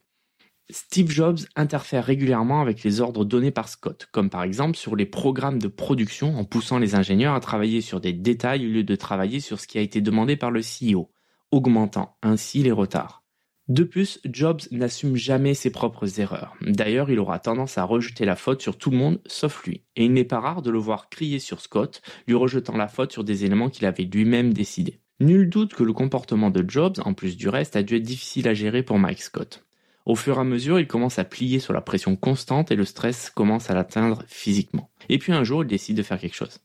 Steve 0.69 1.09
Jobs 1.09 1.39
interfère 1.55 2.05
régulièrement 2.05 2.61
avec 2.61 2.83
les 2.83 3.01
ordres 3.01 3.25
donnés 3.25 3.49
par 3.49 3.67
Scott, 3.67 4.07
comme 4.11 4.29
par 4.29 4.43
exemple 4.43 4.77
sur 4.77 4.95
les 4.95 5.07
programmes 5.07 5.57
de 5.57 5.67
production 5.67 6.37
en 6.37 6.43
poussant 6.43 6.77
les 6.77 6.93
ingénieurs 6.93 7.33
à 7.33 7.39
travailler 7.39 7.81
sur 7.81 8.01
des 8.01 8.13
détails 8.13 8.67
au 8.67 8.69
lieu 8.69 8.83
de 8.83 8.95
travailler 8.95 9.39
sur 9.39 9.59
ce 9.59 9.65
qui 9.65 9.79
a 9.79 9.81
été 9.81 9.99
demandé 10.01 10.35
par 10.37 10.51
le 10.51 10.61
CEO, 10.61 11.09
augmentant 11.49 12.19
ainsi 12.21 12.61
les 12.61 12.71
retards. 12.71 13.23
De 13.67 13.83
plus, 13.83 14.19
Jobs 14.23 14.61
n'assume 14.71 15.17
jamais 15.17 15.53
ses 15.53 15.71
propres 15.71 16.21
erreurs. 16.21 16.55
D'ailleurs, 16.61 17.09
il 17.09 17.19
aura 17.19 17.39
tendance 17.39 17.77
à 17.77 17.83
rejeter 17.83 18.23
la 18.23 18.37
faute 18.37 18.61
sur 18.61 18.77
tout 18.77 18.91
le 18.91 18.97
monde 18.97 19.19
sauf 19.25 19.65
lui. 19.65 19.83
Et 19.97 20.05
il 20.05 20.13
n'est 20.13 20.23
pas 20.23 20.39
rare 20.39 20.61
de 20.61 20.71
le 20.71 20.79
voir 20.79 21.09
crier 21.09 21.39
sur 21.39 21.59
Scott, 21.59 22.01
lui 22.27 22.35
rejetant 22.35 22.77
la 22.77 22.87
faute 22.87 23.11
sur 23.11 23.25
des 23.25 23.43
éléments 23.43 23.69
qu'il 23.69 23.85
avait 23.85 24.03
lui-même 24.05 24.53
décidés. 24.53 25.01
Nul 25.19 25.49
doute 25.49 25.73
que 25.73 25.83
le 25.83 25.93
comportement 25.93 26.49
de 26.49 26.63
Jobs, 26.67 26.99
en 27.03 27.13
plus 27.13 27.35
du 27.35 27.49
reste, 27.49 27.75
a 27.75 27.83
dû 27.83 27.97
être 27.97 28.03
difficile 28.03 28.47
à 28.47 28.53
gérer 28.53 28.83
pour 28.83 28.99
Mike 28.99 29.21
Scott. 29.21 29.65
Au 30.05 30.15
fur 30.15 30.37
et 30.37 30.41
à 30.41 30.43
mesure, 30.45 30.79
il 30.79 30.87
commence 30.87 31.19
à 31.19 31.25
plier 31.25 31.59
sur 31.59 31.73
la 31.73 31.81
pression 31.81 32.15
constante 32.15 32.71
et 32.71 32.77
le 32.77 32.85
stress 32.85 33.29
commence 33.29 33.69
à 33.69 33.73
l'atteindre 33.73 34.23
physiquement. 34.27 34.89
Et 35.09 35.17
puis 35.17 35.33
un 35.33 35.43
jour, 35.43 35.63
il 35.63 35.67
décide 35.67 35.97
de 35.97 36.03
faire 36.03 36.19
quelque 36.19 36.35
chose. 36.35 36.59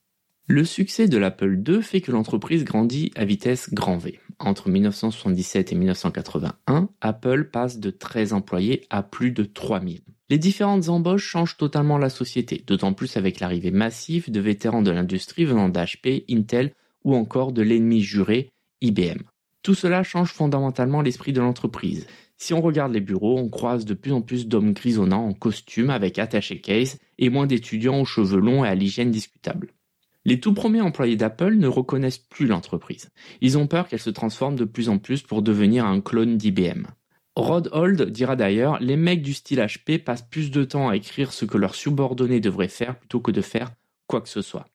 Le 0.53 0.65
succès 0.65 1.09
de 1.09 1.17
l'Apple 1.17 1.62
II 1.67 1.83
fait 1.83 2.03
que 2.03 2.12
l'entreprise 2.12 2.65
grandit 2.65 3.11
à 3.17 3.25
vitesse 3.25 3.73
grand 3.73 3.97
V. 3.97 4.21
Entre 4.38 4.69
1977 4.69 5.73
et 5.73 5.75
1981, 5.75 6.91
Apple 7.01 7.49
passe 7.51 7.79
de 7.79 7.88
13 7.88 8.35
employés 8.35 8.85
à 8.91 9.03
plus 9.03 9.31
de 9.31 9.45
3000. 9.45 10.03
Les 10.29 10.37
différentes 10.37 10.91
embauches 10.91 11.25
changent 11.25 11.57
totalement 11.57 11.97
la 11.97 12.11
société, 12.11 12.62
d'autant 12.67 12.93
plus 12.93 13.17
avec 13.17 13.41
l'arrivée 13.41 13.71
massive 13.71 14.31
de 14.31 14.41
vétérans 14.41 14.83
de 14.83 14.91
l'industrie 14.91 15.47
venant 15.47 15.71
d'HP, 15.71 16.25
Intel 16.29 16.75
ou 17.03 17.15
encore 17.15 17.53
de 17.53 17.62
l'ennemi 17.62 18.03
juré, 18.03 18.51
IBM. 18.83 19.23
Tout 19.62 19.75
cela 19.75 20.03
change 20.03 20.33
fondamentalement 20.33 21.01
l'esprit 21.01 21.33
de 21.33 21.41
l'entreprise. 21.41 22.07
Si 22.37 22.53
on 22.53 22.61
regarde 22.61 22.93
les 22.93 23.01
bureaux, 23.01 23.38
on 23.38 23.49
croise 23.49 23.87
de 23.87 23.95
plus 23.95 24.12
en 24.12 24.21
plus 24.21 24.47
d'hommes 24.47 24.75
grisonnants 24.75 25.29
en 25.29 25.33
costume 25.33 25.88
avec 25.88 26.19
attaché 26.19 26.61
case 26.61 26.99
et 27.19 27.31
moins 27.31 27.47
d'étudiants 27.47 28.03
aux 28.03 28.05
cheveux 28.05 28.41
longs 28.41 28.67
et 28.67 28.69
à 28.69 28.75
l'hygiène 28.75 29.11
discutable. 29.11 29.73
Les 30.25 30.39
tout 30.39 30.55
premiers 30.55 30.81
employés 30.81 31.17
d'Apple 31.17 31.55
ne 31.55 31.67
reconnaissent 31.67 32.19
plus 32.19 32.47
l'entreprise. 32.47 33.11
Ils 33.41 33.59
ont 33.59 33.67
peur 33.67 33.89
qu'elle 33.89 33.99
se 33.99 34.11
transforme 34.11 34.57
de 34.57 34.65
plus 34.65 34.89
en 34.89 34.99
plus 34.99 35.23
pour 35.23 35.43
devenir 35.43 35.85
un 35.85 36.01
clone 36.01 36.37
d'IBM. 36.37 36.87
Rod 37.35 37.71
Hold 37.73 38.11
dira 38.11 38.37
d'ailleurs 38.37 38.79
Les 38.81 38.97
mecs 38.97 39.23
du 39.23 39.35
style 39.35 39.59
HP 39.59 39.99
passent 39.99 40.29
plus 40.29 40.51
de 40.51 40.65
temps 40.65 40.89
à 40.89 40.97
écrire 40.97 41.33
ce 41.33 41.45
que 41.45 41.59
leurs 41.59 41.75
subordonnés 41.75 42.41
devraient 42.41 42.69
faire 42.69 42.99
plutôt 42.99 43.21
que 43.21 43.31
de 43.31 43.41
faire 43.41 43.73
quoi 44.07 44.21
que 44.21 44.29
ce 44.29 44.43
soit. 44.43 44.67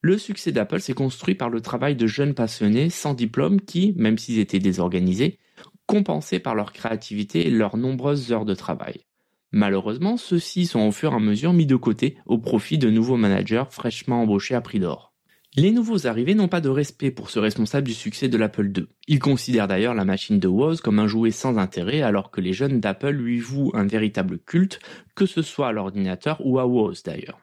Le 0.00 0.16
succès 0.16 0.52
d'Apple 0.52 0.80
s'est 0.80 0.94
construit 0.94 1.34
par 1.34 1.50
le 1.50 1.60
travail 1.60 1.96
de 1.96 2.06
jeunes 2.06 2.34
passionnés 2.34 2.88
sans 2.88 3.14
diplôme 3.14 3.60
qui, 3.60 3.94
même 3.96 4.16
s'ils 4.16 4.38
étaient 4.38 4.60
désorganisés, 4.60 5.38
compensaient 5.86 6.38
par 6.38 6.54
leur 6.54 6.72
créativité 6.72 7.46
et 7.46 7.50
leurs 7.50 7.76
nombreuses 7.76 8.32
heures 8.32 8.44
de 8.44 8.54
travail. 8.54 9.04
Malheureusement, 9.52 10.16
ceux-ci 10.16 10.66
sont 10.66 10.80
au 10.80 10.92
fur 10.92 11.12
et 11.12 11.16
à 11.16 11.18
mesure 11.18 11.52
mis 11.52 11.66
de 11.66 11.76
côté 11.76 12.18
au 12.26 12.38
profit 12.38 12.78
de 12.78 12.90
nouveaux 12.90 13.16
managers 13.16 13.64
fraîchement 13.70 14.22
embauchés 14.22 14.54
à 14.54 14.60
prix 14.60 14.78
d'or. 14.78 15.14
Les 15.56 15.72
nouveaux 15.72 16.06
arrivés 16.06 16.34
n'ont 16.34 16.48
pas 16.48 16.60
de 16.60 16.68
respect 16.68 17.10
pour 17.10 17.30
ce 17.30 17.38
responsable 17.38 17.86
du 17.86 17.94
succès 17.94 18.28
de 18.28 18.36
l'Apple 18.36 18.66
II. 18.66 18.86
Ils 19.08 19.18
considèrent 19.18 19.66
d'ailleurs 19.66 19.94
la 19.94 20.04
machine 20.04 20.38
de 20.38 20.46
Woz 20.46 20.82
comme 20.82 20.98
un 20.98 21.06
jouet 21.06 21.30
sans 21.30 21.56
intérêt 21.56 22.02
alors 22.02 22.30
que 22.30 22.40
les 22.42 22.52
jeunes 22.52 22.80
d'Apple 22.80 23.08
lui 23.08 23.40
vouent 23.40 23.72
un 23.74 23.86
véritable 23.86 24.38
culte, 24.38 24.78
que 25.14 25.26
ce 25.26 25.40
soit 25.42 25.68
à 25.68 25.72
l'ordinateur 25.72 26.40
ou 26.44 26.58
à 26.58 26.66
Woz 26.66 27.02
d'ailleurs. 27.02 27.40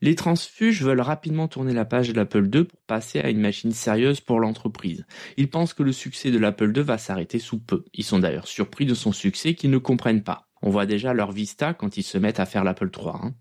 Les 0.00 0.14
transfuges 0.14 0.82
veulent 0.82 1.00
rapidement 1.00 1.48
tourner 1.48 1.72
la 1.72 1.84
page 1.84 2.08
de 2.08 2.14
l'Apple 2.14 2.48
II 2.54 2.64
pour 2.64 2.80
passer 2.86 3.18
à 3.20 3.28
une 3.28 3.40
machine 3.40 3.72
sérieuse 3.72 4.20
pour 4.20 4.40
l'entreprise. 4.40 5.04
Ils 5.36 5.50
pensent 5.50 5.74
que 5.74 5.82
le 5.82 5.92
succès 5.92 6.30
de 6.30 6.38
l'Apple 6.38 6.72
II 6.76 6.82
va 6.82 6.96
s'arrêter 6.96 7.38
sous 7.38 7.58
peu. 7.58 7.84
Ils 7.92 8.04
sont 8.04 8.20
d'ailleurs 8.20 8.46
surpris 8.46 8.86
de 8.86 8.94
son 8.94 9.12
succès 9.12 9.54
qu'ils 9.54 9.70
ne 9.70 9.78
comprennent 9.78 10.22
pas. 10.22 10.45
On 10.66 10.70
voit 10.70 10.84
déjà 10.84 11.14
leur 11.14 11.30
vista 11.30 11.74
quand 11.74 11.96
ils 11.96 12.02
se 12.02 12.18
mettent 12.18 12.40
à 12.40 12.44
faire 12.44 12.64
l'Apple 12.64 12.90
III. 12.92 13.10
Hein. 13.14 13.34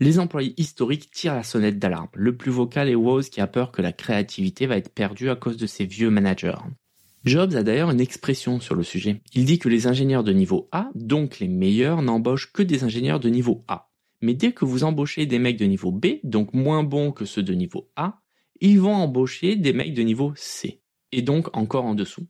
Les 0.00 0.18
employés 0.18 0.54
historiques 0.56 1.10
tirent 1.10 1.34
la 1.34 1.42
sonnette 1.42 1.78
d'alarme. 1.78 2.08
Le 2.14 2.34
plus 2.34 2.50
vocal 2.50 2.88
est 2.88 2.94
Woz 2.94 3.28
qui 3.28 3.42
a 3.42 3.46
peur 3.46 3.72
que 3.72 3.82
la 3.82 3.92
créativité 3.92 4.64
va 4.66 4.78
être 4.78 4.88
perdue 4.88 5.28
à 5.28 5.36
cause 5.36 5.58
de 5.58 5.66
ses 5.66 5.84
vieux 5.84 6.08
managers. 6.08 6.56
Jobs 7.26 7.54
a 7.56 7.62
d'ailleurs 7.62 7.90
une 7.90 8.00
expression 8.00 8.58
sur 8.58 8.74
le 8.74 8.84
sujet. 8.84 9.20
Il 9.34 9.44
dit 9.44 9.58
que 9.58 9.68
les 9.68 9.86
ingénieurs 9.86 10.24
de 10.24 10.32
niveau 10.32 10.70
A, 10.72 10.88
donc 10.94 11.40
les 11.40 11.48
meilleurs, 11.48 12.00
n'embauchent 12.00 12.54
que 12.54 12.62
des 12.62 12.84
ingénieurs 12.84 13.20
de 13.20 13.28
niveau 13.28 13.62
A. 13.68 13.90
Mais 14.22 14.32
dès 14.32 14.52
que 14.52 14.64
vous 14.64 14.82
embauchez 14.82 15.26
des 15.26 15.38
mecs 15.38 15.58
de 15.58 15.66
niveau 15.66 15.92
B, 15.92 16.20
donc 16.24 16.54
moins 16.54 16.84
bons 16.84 17.12
que 17.12 17.26
ceux 17.26 17.42
de 17.42 17.52
niveau 17.52 17.90
A, 17.96 18.22
ils 18.62 18.80
vont 18.80 18.94
embaucher 18.94 19.56
des 19.56 19.74
mecs 19.74 19.92
de 19.92 20.02
niveau 20.02 20.32
C, 20.36 20.80
et 21.12 21.20
donc 21.20 21.54
encore 21.54 21.84
en 21.84 21.94
dessous. 21.94 22.26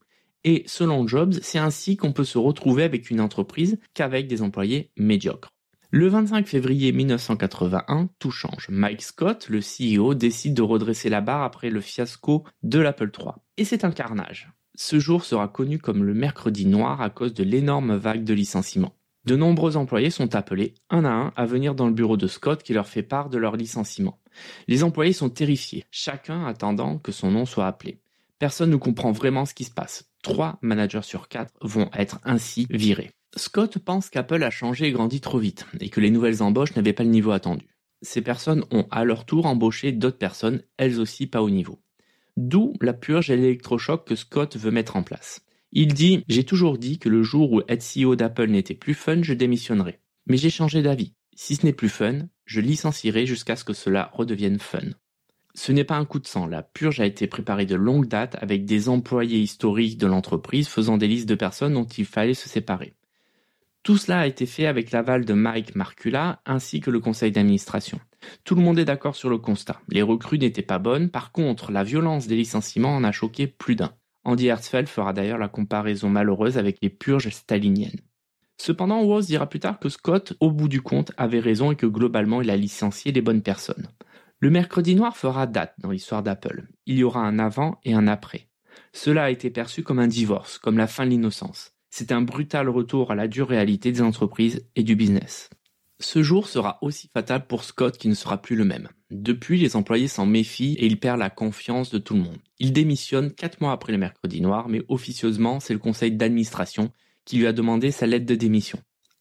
Et 0.48 0.62
selon 0.66 1.08
Jobs, 1.08 1.34
c'est 1.42 1.58
ainsi 1.58 1.96
qu'on 1.96 2.12
peut 2.12 2.24
se 2.24 2.38
retrouver 2.38 2.84
avec 2.84 3.10
une 3.10 3.20
entreprise 3.20 3.80
qu'avec 3.94 4.28
des 4.28 4.42
employés 4.42 4.92
médiocres. 4.96 5.50
Le 5.90 6.06
25 6.06 6.46
février 6.46 6.92
1981, 6.92 8.10
tout 8.20 8.30
change. 8.30 8.68
Mike 8.68 9.02
Scott, 9.02 9.48
le 9.48 9.58
CEO, 9.58 10.14
décide 10.14 10.54
de 10.54 10.62
redresser 10.62 11.08
la 11.08 11.20
barre 11.20 11.42
après 11.42 11.68
le 11.68 11.80
fiasco 11.80 12.44
de 12.62 12.78
l'Apple 12.78 13.10
III. 13.18 13.32
Et 13.56 13.64
c'est 13.64 13.84
un 13.84 13.90
carnage. 13.90 14.52
Ce 14.76 15.00
jour 15.00 15.24
sera 15.24 15.48
connu 15.48 15.78
comme 15.78 16.04
le 16.04 16.14
mercredi 16.14 16.64
noir 16.64 17.02
à 17.02 17.10
cause 17.10 17.34
de 17.34 17.42
l'énorme 17.42 17.96
vague 17.96 18.22
de 18.22 18.34
licenciements. 18.34 18.94
De 19.24 19.34
nombreux 19.34 19.76
employés 19.76 20.10
sont 20.10 20.36
appelés 20.36 20.74
un 20.90 21.04
à 21.04 21.10
un 21.10 21.32
à 21.34 21.44
venir 21.44 21.74
dans 21.74 21.88
le 21.88 21.92
bureau 21.92 22.16
de 22.16 22.28
Scott 22.28 22.62
qui 22.62 22.72
leur 22.72 22.86
fait 22.86 23.02
part 23.02 23.30
de 23.30 23.38
leur 23.38 23.56
licenciement. 23.56 24.20
Les 24.68 24.84
employés 24.84 25.12
sont 25.12 25.30
terrifiés, 25.30 25.86
chacun 25.90 26.46
attendant 26.46 26.98
que 26.98 27.10
son 27.10 27.32
nom 27.32 27.46
soit 27.46 27.66
appelé. 27.66 27.98
Personne 28.38 28.70
ne 28.70 28.76
comprend 28.76 29.10
vraiment 29.10 29.44
ce 29.44 29.54
qui 29.54 29.64
se 29.64 29.72
passe. 29.72 30.04
Trois 30.26 30.58
managers 30.60 31.04
sur 31.04 31.28
quatre 31.28 31.54
vont 31.60 31.88
être 31.94 32.18
ainsi 32.24 32.66
virés. 32.68 33.12
Scott 33.36 33.78
pense 33.78 34.10
qu'Apple 34.10 34.42
a 34.42 34.50
changé 34.50 34.86
et 34.86 34.90
grandi 34.90 35.20
trop 35.20 35.38
vite 35.38 35.66
et 35.78 35.88
que 35.88 36.00
les 36.00 36.10
nouvelles 36.10 36.42
embauches 36.42 36.74
n'avaient 36.74 36.92
pas 36.92 37.04
le 37.04 37.10
niveau 37.10 37.30
attendu. 37.30 37.68
Ces 38.02 38.22
personnes 38.22 38.64
ont 38.72 38.88
à 38.90 39.04
leur 39.04 39.24
tour 39.24 39.46
embauché 39.46 39.92
d'autres 39.92 40.18
personnes, 40.18 40.64
elles 40.78 40.98
aussi 40.98 41.28
pas 41.28 41.42
au 41.42 41.48
niveau. 41.48 41.80
D'où 42.36 42.72
la 42.80 42.92
purge 42.92 43.30
et 43.30 43.36
l'électrochoc 43.36 44.04
que 44.04 44.16
Scott 44.16 44.56
veut 44.56 44.72
mettre 44.72 44.96
en 44.96 45.04
place. 45.04 45.42
Il 45.70 45.94
dit 45.94 46.24
J'ai 46.26 46.42
toujours 46.42 46.76
dit 46.76 46.98
que 46.98 47.08
le 47.08 47.22
jour 47.22 47.52
où 47.52 47.62
être 47.68 47.86
CEO 47.86 48.16
d'Apple 48.16 48.48
n'était 48.48 48.74
plus 48.74 48.94
fun, 48.94 49.22
je 49.22 49.32
démissionnerai. 49.32 50.00
Mais 50.26 50.38
j'ai 50.38 50.50
changé 50.50 50.82
d'avis. 50.82 51.14
Si 51.36 51.54
ce 51.54 51.64
n'est 51.64 51.72
plus 51.72 51.88
fun, 51.88 52.26
je 52.46 52.60
licencierai 52.60 53.26
jusqu'à 53.26 53.54
ce 53.54 53.62
que 53.62 53.74
cela 53.74 54.10
redevienne 54.12 54.58
fun. 54.58 54.90
Ce 55.56 55.72
n'est 55.72 55.84
pas 55.84 55.96
un 55.96 56.04
coup 56.04 56.18
de 56.18 56.26
sang, 56.26 56.46
la 56.46 56.62
purge 56.62 57.00
a 57.00 57.06
été 57.06 57.26
préparée 57.26 57.64
de 57.64 57.76
longue 57.76 58.06
date 58.06 58.36
avec 58.42 58.66
des 58.66 58.90
employés 58.90 59.38
historiques 59.38 59.96
de 59.96 60.06
l'entreprise 60.06 60.68
faisant 60.68 60.98
des 60.98 61.08
listes 61.08 61.28
de 61.28 61.34
personnes 61.34 61.72
dont 61.72 61.86
il 61.86 62.04
fallait 62.04 62.34
se 62.34 62.46
séparer. 62.46 62.94
Tout 63.82 63.96
cela 63.96 64.20
a 64.20 64.26
été 64.26 64.44
fait 64.44 64.66
avec 64.66 64.90
l'aval 64.90 65.24
de 65.24 65.32
Mike 65.32 65.74
Marcula 65.74 66.42
ainsi 66.44 66.80
que 66.80 66.90
le 66.90 67.00
conseil 67.00 67.32
d'administration. 67.32 67.98
Tout 68.44 68.54
le 68.54 68.60
monde 68.60 68.78
est 68.78 68.84
d'accord 68.84 69.16
sur 69.16 69.30
le 69.30 69.38
constat. 69.38 69.80
Les 69.88 70.02
recrues 70.02 70.38
n'étaient 70.38 70.60
pas 70.60 70.78
bonnes, 70.78 71.08
par 71.08 71.32
contre, 71.32 71.72
la 71.72 71.84
violence 71.84 72.26
des 72.26 72.36
licenciements 72.36 72.94
en 72.94 73.02
a 73.02 73.12
choqué 73.12 73.46
plus 73.46 73.76
d'un. 73.76 73.94
Andy 74.24 74.48
Hertzfeld 74.48 74.88
fera 74.88 75.14
d'ailleurs 75.14 75.38
la 75.38 75.48
comparaison 75.48 76.10
malheureuse 76.10 76.58
avec 76.58 76.78
les 76.82 76.90
purges 76.90 77.30
staliniennes. 77.30 78.00
Cependant, 78.58 79.02
Woz 79.04 79.26
dira 79.26 79.48
plus 79.48 79.60
tard 79.60 79.78
que 79.78 79.88
Scott, 79.88 80.34
au 80.40 80.50
bout 80.50 80.68
du 80.68 80.82
compte, 80.82 81.12
avait 81.16 81.40
raison 81.40 81.72
et 81.72 81.76
que 81.76 81.86
globalement 81.86 82.42
il 82.42 82.50
a 82.50 82.56
licencié 82.56 83.10
les 83.10 83.22
bonnes 83.22 83.42
personnes. 83.42 83.88
Le 84.38 84.50
mercredi 84.50 84.94
noir 84.94 85.16
fera 85.16 85.46
date 85.46 85.74
dans 85.78 85.90
l'histoire 85.90 86.22
d'Apple. 86.22 86.68
Il 86.84 86.98
y 86.98 87.04
aura 87.04 87.20
un 87.20 87.38
avant 87.38 87.80
et 87.84 87.94
un 87.94 88.06
après. 88.06 88.48
Cela 88.92 89.24
a 89.24 89.30
été 89.30 89.48
perçu 89.48 89.82
comme 89.82 89.98
un 89.98 90.06
divorce, 90.06 90.58
comme 90.58 90.76
la 90.76 90.86
fin 90.86 91.06
de 91.06 91.10
l'innocence. 91.10 91.72
C'est 91.88 92.12
un 92.12 92.20
brutal 92.20 92.68
retour 92.68 93.10
à 93.10 93.14
la 93.14 93.28
dure 93.28 93.48
réalité 93.48 93.92
des 93.92 94.02
entreprises 94.02 94.66
et 94.76 94.82
du 94.82 94.94
business. 94.94 95.48
Ce 96.00 96.22
jour 96.22 96.48
sera 96.48 96.78
aussi 96.82 97.08
fatal 97.14 97.46
pour 97.46 97.64
Scott 97.64 97.96
qui 97.96 98.08
ne 98.08 98.14
sera 98.14 98.42
plus 98.42 98.56
le 98.56 98.66
même. 98.66 98.90
Depuis, 99.10 99.58
les 99.58 99.76
employés 99.76 100.08
s'en 100.08 100.26
méfient 100.26 100.74
et 100.74 100.84
il 100.84 101.00
perd 101.00 101.18
la 101.18 101.30
confiance 101.30 101.90
de 101.90 101.96
tout 101.96 102.12
le 102.12 102.20
monde. 102.20 102.36
Il 102.58 102.74
démissionne 102.74 103.32
quatre 103.32 103.62
mois 103.62 103.72
après 103.72 103.92
le 103.92 103.98
mercredi 103.98 104.42
noir, 104.42 104.68
mais 104.68 104.82
officieusement, 104.88 105.60
c'est 105.60 105.72
le 105.72 105.78
conseil 105.78 106.12
d'administration 106.12 106.92
qui 107.24 107.38
lui 107.38 107.46
a 107.46 107.54
demandé 107.54 107.90
sa 107.90 108.06
lettre 108.06 108.26
de 108.26 108.34
démission. 108.34 108.78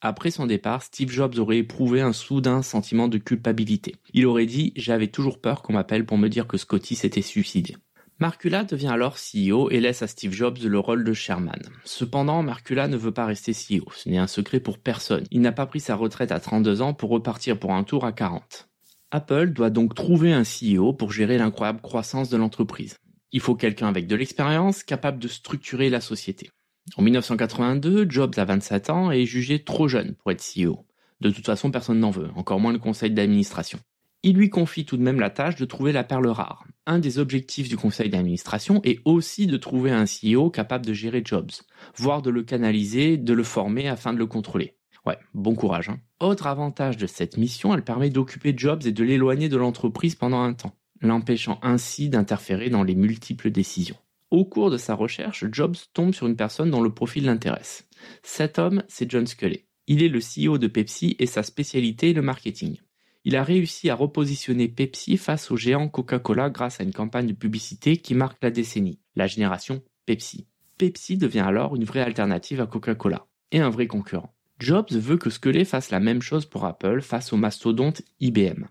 Après 0.08 0.30
son 0.30 0.46
départ, 0.46 0.84
Steve 0.84 1.10
Jobs 1.10 1.39
aurait 1.39 1.58
éprouvé 1.58 2.00
un 2.00 2.13
soudain 2.13 2.62
sentiment 2.62 3.08
de 3.08 3.18
culpabilité. 3.18 3.96
Il 4.13 4.28
aurait 4.28 4.46
dit 4.46 4.72
J'avais 4.76 5.08
toujours 5.08 5.41
peur 5.41 5.63
qu'on 5.63 5.74
m'appelle 5.74 6.06
pour 6.06 6.20
me 6.20 6.28
dire 6.28 6.46
que 6.46 6.58
Scotty 6.58 6.94
s'était 6.94 7.24
suicidé. 7.24 7.76
Marcula 8.20 8.63
devient 8.63 8.89
alors 8.89 9.15
CEO 9.15 9.72
et 9.72 9.80
laisse 9.80 10.04
à 10.04 10.08
Steve 10.08 10.32
Jobs 10.32 10.60
le 10.63 10.78
rôle 10.78 11.04
de 11.04 11.13
chairman. 11.13 11.60
Cependant, 11.86 12.44
Marcula 12.44 12.88
ne 12.88 12.98
veut 12.98 13.13
pas 13.13 13.26
rester 13.26 13.52
CEO, 13.54 13.89
ce 13.96 14.08
n'est 14.08 14.20
un 14.20 14.28
secret 14.28 14.60
pour 14.60 14.78
personne. 14.78 15.24
Il 15.32 15.41
n'a 15.41 15.52
pas 15.52 15.65
pris 15.65 15.80
sa 15.80 15.96
retraite 15.96 16.32
à 16.32 16.39
32 16.39 16.84
ans 16.84 16.94
pour 16.94 17.10
repartir 17.10 17.58
pour 17.58 17.74
un 17.74 17.84
tour 17.84 18.06
à 18.06 18.12
40. 18.12 18.70
Apple 19.10 19.54
doit 19.54 19.72
donc 19.72 19.96
trouver 19.96 20.34
un 20.34 20.44
CEO 20.44 20.94
pour 20.94 21.12
gérer 21.13 21.39
l'incroyable 21.39 21.82
croissance 21.82 22.30
de 22.30 22.38
l'entreprise. 22.38 22.98
Il 23.32 23.39
faut 23.39 23.56
quelqu'un 23.56 23.88
avec 23.88 24.06
de 24.06 24.15
l'expérience, 24.15 24.84
capable 24.84 25.18
de 25.18 25.28
structurer 25.28 25.89
la 25.89 26.00
société. 26.00 26.52
En 26.98 27.02
1982, 27.02 28.06
Jobs 28.10 28.34
a 28.38 28.45
27 28.45 28.89
ans 28.89 29.12
et 29.12 29.24
est 29.24 29.26
jugé 29.26 29.63
trop 29.63 29.88
jeune 29.88 30.13
pour 30.15 30.32
être 30.32 30.43
CEO. 30.43 30.86
De 31.19 31.30
toute 31.30 31.45
façon, 31.45 31.71
personne 31.71 32.00
n'en 32.00 32.12
veut, 32.12 32.30
encore 32.36 32.60
moins 32.60 32.74
le 32.74 32.80
conseil 32.80 33.12
d'administration. 33.12 33.80
Il 34.21 34.36
lui 34.36 34.50
confie 34.50 34.86
tout 34.86 34.98
de 34.98 35.04
même 35.04 35.19
la 35.19 35.30
tâche 35.30 35.56
de 35.56 35.65
trouver 35.65 35.91
la 35.91 36.04
perle 36.04 36.28
rare. 36.28 36.65
Un 36.88 37.00
des 37.00 37.19
objectifs 37.19 37.69
du 37.69 37.78
conseil 37.78 38.10
d'administration 38.10 38.82
est 38.84 39.00
aussi 39.06 39.48
de 39.48 39.58
trouver 39.58 39.91
un 39.91 40.06
CEO 40.06 40.50
capable 40.50 40.86
de 40.86 40.93
gérer 40.93 41.21
Jobs, 41.24 41.52
voire 41.95 42.21
de 42.21 42.30
le 42.30 42.43
canaliser, 42.43 43.17
de 43.17 43.34
le 43.34 43.43
former 43.43 43.88
afin 43.88 44.13
de 44.13 44.17
le 44.17 44.26
contrôler. 44.26 44.78
Ouais, 45.06 45.19
bon 45.34 45.54
courage. 45.54 45.89
Hein. 45.89 46.00
Autre 46.19 46.48
avantage 46.48 46.98
de 46.98 47.06
cette 47.06 47.38
mission, 47.38 47.76
elle 47.76 47.84
permet 47.84 48.10
d'occuper 48.10 48.54
Jobs 48.58 48.86
et 48.86 48.91
de 48.91 49.04
l'éloigner 49.04 49.50
de 49.50 49.58
l'entreprise 49.58 50.15
pendant 50.15 50.41
un 50.41 50.54
temps, 50.54 50.76
l'empêchant 51.02 51.60
ainsi 51.62 52.10
d'interférer 52.10 52.69
dans 52.69 52.84
les 52.84 52.95
multiples 52.95 53.52
décisions. 53.52 53.98
Au 54.36 54.43
cours 54.43 54.69
de 54.69 54.76
sa 54.76 54.95
recherche, 54.95 55.45
Jobs 55.50 55.78
tombe 55.93 56.13
sur 56.13 56.28
une 56.28 56.36
personne 56.36 56.69
dont 56.69 56.82
le 56.82 56.93
profil 56.93 57.24
l'intéresse. 57.24 57.88
Cet 58.21 58.60
homme, 58.60 58.84
c'est 58.89 59.10
John 59.10 59.26
Sculley. 59.26 59.65
Il 59.88 60.04
est 60.04 60.10
le 60.10 60.19
CEO 60.19 60.58
de 60.58 60.67
Pepsi 60.67 61.15
et 61.19 61.26
sa 61.26 61.41
spécialité 61.41 62.10
est 62.10 62.13
le 62.13 62.21
marketing. 62.21 62.76
Il 63.24 63.38
a 63.38 63.45
réussi 63.45 63.89
à 63.89 63.95
repositionner 63.95 64.67
Pepsi 64.67 65.15
face 65.15 65.52
au 65.52 65.56
géant 65.56 65.88
Coca-Cola 65.88 66.50
grâce 66.50 66.82
à 66.82 66.84
une 66.84 66.91
campagne 66.91 67.28
de 67.28 67.34
publicité 67.34 67.95
qui 67.95 68.13
marque 68.13 68.43
la 68.43 68.52
décennie, 68.52 69.00
la 69.15 69.26
génération 69.26 69.82
Pepsi. 70.06 70.48
Pepsi 70.78 71.15
devient 71.15 71.45
alors 71.48 71.78
une 71.78 71.86
vraie 71.86 72.02
alternative 72.02 72.60
à 72.60 72.67
Coca-Cola 72.67 73.28
et 73.54 73.62
un 73.62 73.69
vrai 73.69 73.88
concurrent. 73.88 74.36
Jobs 74.60 74.91
veut 74.91 75.17
que 75.17 75.30
Sculley 75.30 75.63
fasse 75.63 75.91
la 75.91 76.02
même 76.02 76.21
chose 76.21 76.45
pour 76.45 76.65
Apple 76.65 77.00
face 77.00 77.32
au 77.32 77.38
mastodonte 77.38 78.02
IBM. 78.19 78.65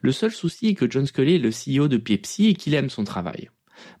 Le 0.00 0.12
seul 0.12 0.30
souci 0.30 0.68
est 0.68 0.74
que 0.74 0.88
John 0.88 1.06
Sculley 1.06 1.34
est 1.34 1.38
le 1.38 1.50
CEO 1.50 1.88
de 1.88 1.96
Pepsi 1.96 2.46
et 2.46 2.54
qu'il 2.54 2.74
aime 2.74 2.88
son 2.88 3.02
travail. 3.02 3.50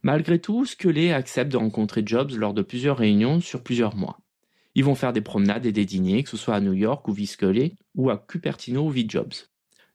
Malgré 0.02 0.38
tout, 0.38 0.64
Sculley 0.64 1.12
accepte 1.12 1.52
de 1.52 1.56
rencontrer 1.56 2.02
Jobs 2.04 2.32
lors 2.32 2.54
de 2.54 2.62
plusieurs 2.62 2.98
réunions 2.98 3.40
sur 3.40 3.62
plusieurs 3.62 3.96
mois. 3.96 4.18
Ils 4.74 4.84
vont 4.84 4.94
faire 4.94 5.12
des 5.12 5.20
promenades 5.20 5.66
et 5.66 5.72
des 5.72 5.84
dîners, 5.84 6.22
que 6.22 6.30
ce 6.30 6.36
soit 6.36 6.54
à 6.54 6.60
New 6.60 6.72
York 6.72 7.06
ou 7.08 7.12
via 7.12 7.26
Sculley, 7.26 7.74
ou 7.94 8.10
à 8.10 8.18
Cupertino 8.18 8.86
ou 8.86 8.90
via 8.90 9.04
Jobs. 9.08 9.34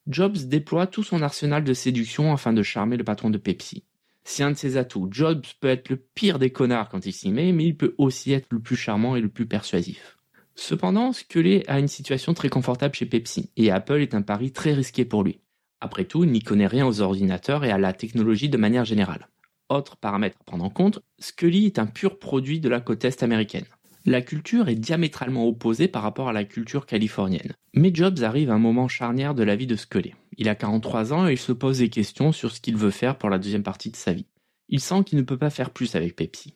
Jobs 0.08 0.38
déploie 0.38 0.88
tout 0.88 1.04
son 1.04 1.22
arsenal 1.22 1.64
de 1.64 1.74
séduction 1.74 2.34
afin 2.34 2.52
de 2.52 2.64
charmer 2.64 2.98
le 2.98 3.04
patron 3.04 3.30
de 3.30 3.38
Pepsi. 3.38 3.86
C'est 4.26 4.44
un 4.44 4.52
de 4.52 4.58
ses 4.58 4.78
atouts. 4.78 5.08
Jobs 5.12 5.44
peut 5.60 5.70
être 5.70 5.90
le 5.90 5.98
pire 5.98 6.40
des 6.40 6.50
connards 6.50 6.90
quand 6.90 7.06
il 7.06 7.14
s'y 7.14 7.30
met, 7.30 7.52
mais 7.52 7.66
il 7.66 7.78
peut 7.78 7.96
aussi 7.98 8.32
être 8.32 8.48
le 8.52 8.60
plus 8.60 8.76
charmant 8.76 9.16
et 9.16 9.22
le 9.22 9.30
plus 9.30 9.46
persuasif. 9.46 10.18
Cependant, 10.56 11.14
Scully 11.14 11.64
a 11.68 11.80
une 11.80 11.88
situation 11.88 12.34
très 12.34 12.50
confortable 12.50 12.96
chez 12.96 13.06
Pepsi, 13.06 13.50
et 13.58 13.72
Apple 13.72 14.02
est 14.02 14.14
un 14.14 14.22
pari 14.22 14.52
très 14.52 14.74
risqué 14.74 15.04
pour 15.04 15.24
lui. 15.24 15.40
Après 15.82 16.06
tout, 16.06 16.24
il 16.24 16.32
n'y 16.32 16.42
connaît 16.42 16.68
rien 16.68 16.88
aux 16.88 17.02
ordinateurs 17.02 17.66
et 17.66 17.72
à 17.72 17.78
la 17.78 17.92
technologie 17.92 18.50
de 18.50 18.58
manière 18.58 18.86
générale. 18.86 19.28
Autre 19.74 19.98
paramètre 19.98 20.38
à 20.40 20.44
prendre 20.44 20.66
en 20.66 20.70
compte, 20.70 21.00
Scully 21.18 21.66
est 21.66 21.80
un 21.80 21.88
pur 21.88 22.20
produit 22.20 22.60
de 22.60 22.70
la 22.70 22.80
côte 22.80 23.06
est 23.06 23.24
américaine. 23.24 23.66
La 24.06 24.22
culture 24.22 24.70
est 24.70 24.76
diamétralement 24.76 25.48
opposée 25.48 25.88
par 25.88 26.04
rapport 26.04 26.30
à 26.30 26.34
la 26.34 26.44
culture 26.44 26.86
californienne. 26.86 27.54
Mais 27.74 27.90
Jobs 27.92 28.22
arrive 28.22 28.52
à 28.52 28.54
un 28.54 28.60
moment 28.60 28.88
charnière 28.88 29.34
de 29.34 29.42
la 29.42 29.56
vie 29.56 29.66
de 29.66 29.76
Scully. 29.76 30.14
Il 30.38 30.48
a 30.48 30.54
43 30.54 31.12
ans 31.12 31.28
et 31.28 31.32
il 31.32 31.40
se 31.40 31.52
pose 31.52 31.80
des 31.80 31.90
questions 31.90 32.32
sur 32.32 32.52
ce 32.52 32.62
qu'il 32.62 32.78
veut 32.78 32.92
faire 32.92 33.18
pour 33.18 33.32
la 33.32 33.40
deuxième 33.40 33.64
partie 33.64 33.90
de 33.90 33.96
sa 33.96 34.14
vie. 34.14 34.28
Il 34.70 34.80
sent 34.80 35.04
qu'il 35.08 35.18
ne 35.18 35.24
peut 35.24 35.40
pas 35.40 35.50
faire 35.50 35.72
plus 35.72 35.96
avec 35.96 36.16
Pepsi. 36.16 36.54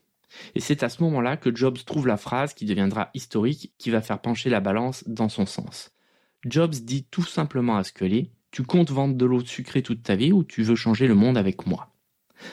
Et 0.53 0.60
c'est 0.60 0.84
à 0.84 0.89
ce 0.89 1.01
moment-là 1.01 1.38
que 1.38 1.56
Jobs 1.56 1.84
trouve 1.88 2.06
la 2.06 2.17
phrase 2.17 2.53
qui 2.53 2.65
deviendra 2.65 3.10
historique, 3.15 3.73
qui 3.80 3.89
va 3.89 4.03
faire 4.03 4.21
pencher 4.21 4.51
la 4.51 4.60
balance 4.60 5.03
dans 5.08 5.30
son 5.30 5.47
sens. 5.47 5.89
Jobs 6.45 6.75
dit 6.75 7.08
tout 7.10 7.25
simplement 7.25 7.77
à 7.77 7.84
Scully, 7.84 8.30
tu 8.51 8.62
comptes 8.62 8.91
vendre 8.91 9.15
de 9.15 9.25
l'eau 9.25 9.43
sucrée 9.43 9.82
toute 9.82 10.03
ta 10.03 10.15
vie 10.15 10.32
ou 10.32 10.43
tu 10.43 10.62
veux 10.62 10.75
changer 10.75 11.08
le 11.08 11.15
monde 11.15 11.39
avec 11.39 11.65
moi? 11.65 11.89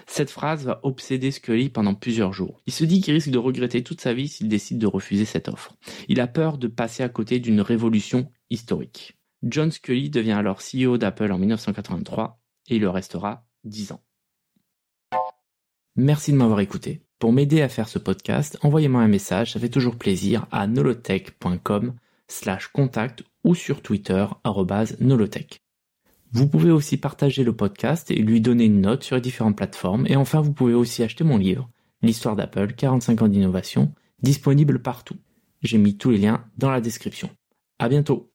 Cette 0.07 0.31
phrase 0.31 0.64
va 0.64 0.81
obséder 0.83 1.31
Scully 1.31 1.68
pendant 1.68 1.94
plusieurs 1.94 2.33
jours. 2.33 2.61
Il 2.66 2.73
se 2.73 2.85
dit 2.85 3.01
qu'il 3.01 3.14
risque 3.14 3.31
de 3.31 3.38
regretter 3.38 3.83
toute 3.83 4.01
sa 4.01 4.14
vie 4.14 4.29
s'il 4.29 4.49
décide 4.49 4.79
de 4.79 4.87
refuser 4.87 5.25
cette 5.25 5.49
offre. 5.49 5.77
Il 6.09 6.20
a 6.20 6.27
peur 6.27 6.59
de 6.59 6.68
passer 6.68 7.03
à 7.03 7.09
côté 7.09 7.38
d'une 7.38 7.61
révolution 7.61 8.31
historique. 8.51 9.18
John 9.42 9.70
Scully 9.70 10.11
devient 10.11 10.33
alors 10.33 10.61
CEO 10.61 10.97
d'Apple 10.99 11.31
en 11.31 11.38
1983 11.38 12.40
et 12.68 12.77
il 12.77 12.81
le 12.81 12.90
restera 12.90 13.47
10 13.64 13.92
ans. 13.92 14.03
Merci 15.97 16.33
de 16.33 16.37
m'avoir 16.37 16.61
écouté. 16.61 17.03
Pour 17.18 17.33
m'aider 17.33 17.62
à 17.62 17.68
faire 17.68 17.88
ce 17.88 17.99
podcast, 17.99 18.59
envoyez-moi 18.62 19.01
un 19.01 19.09
message, 19.09 19.53
ça 19.53 19.61
fait 19.61 19.68
toujours 19.68 19.97
plaisir 19.97 20.47
à 20.51 20.66
nolotech.com 20.66 21.94
slash 22.29 22.68
contact 22.68 23.23
ou 23.44 23.55
sur 23.55 23.81
Twitter 23.81 24.27
nolotech. 25.01 25.63
Vous 26.35 26.49
pouvez 26.49 26.73
aussi 26.73 26.97
partager 26.97 27.44
le 27.44 27.55
podcast 27.55 28.11
et 28.11 28.16
lui 28.16 28.40
donner 28.40 28.64
une 28.64 28.81
note 28.81 29.05
sur 29.05 29.14
les 29.14 29.23
différentes 29.23 29.57
plateformes. 29.57 30.05
Et 30.09 30.16
enfin, 30.16 30.40
vous 30.40 30.53
pouvez 30.53 30.75
aussi 30.75 31.05
acheter 31.05 31.23
mon 31.23 31.37
livre, 31.37 31.70
L'histoire 32.03 32.35
d'Apple, 32.35 32.75
45 32.75 33.23
ans 33.23 33.29
d'innovation, 33.29 33.92
disponible 34.20 34.83
partout. 34.83 35.16
J'ai 35.62 35.79
mis 35.79 35.97
tous 35.97 36.11
les 36.11 36.18
liens 36.18 36.44
dans 36.59 36.70
la 36.70 36.81
description. 36.81 37.31
À 37.79 37.88
bientôt! 37.88 38.34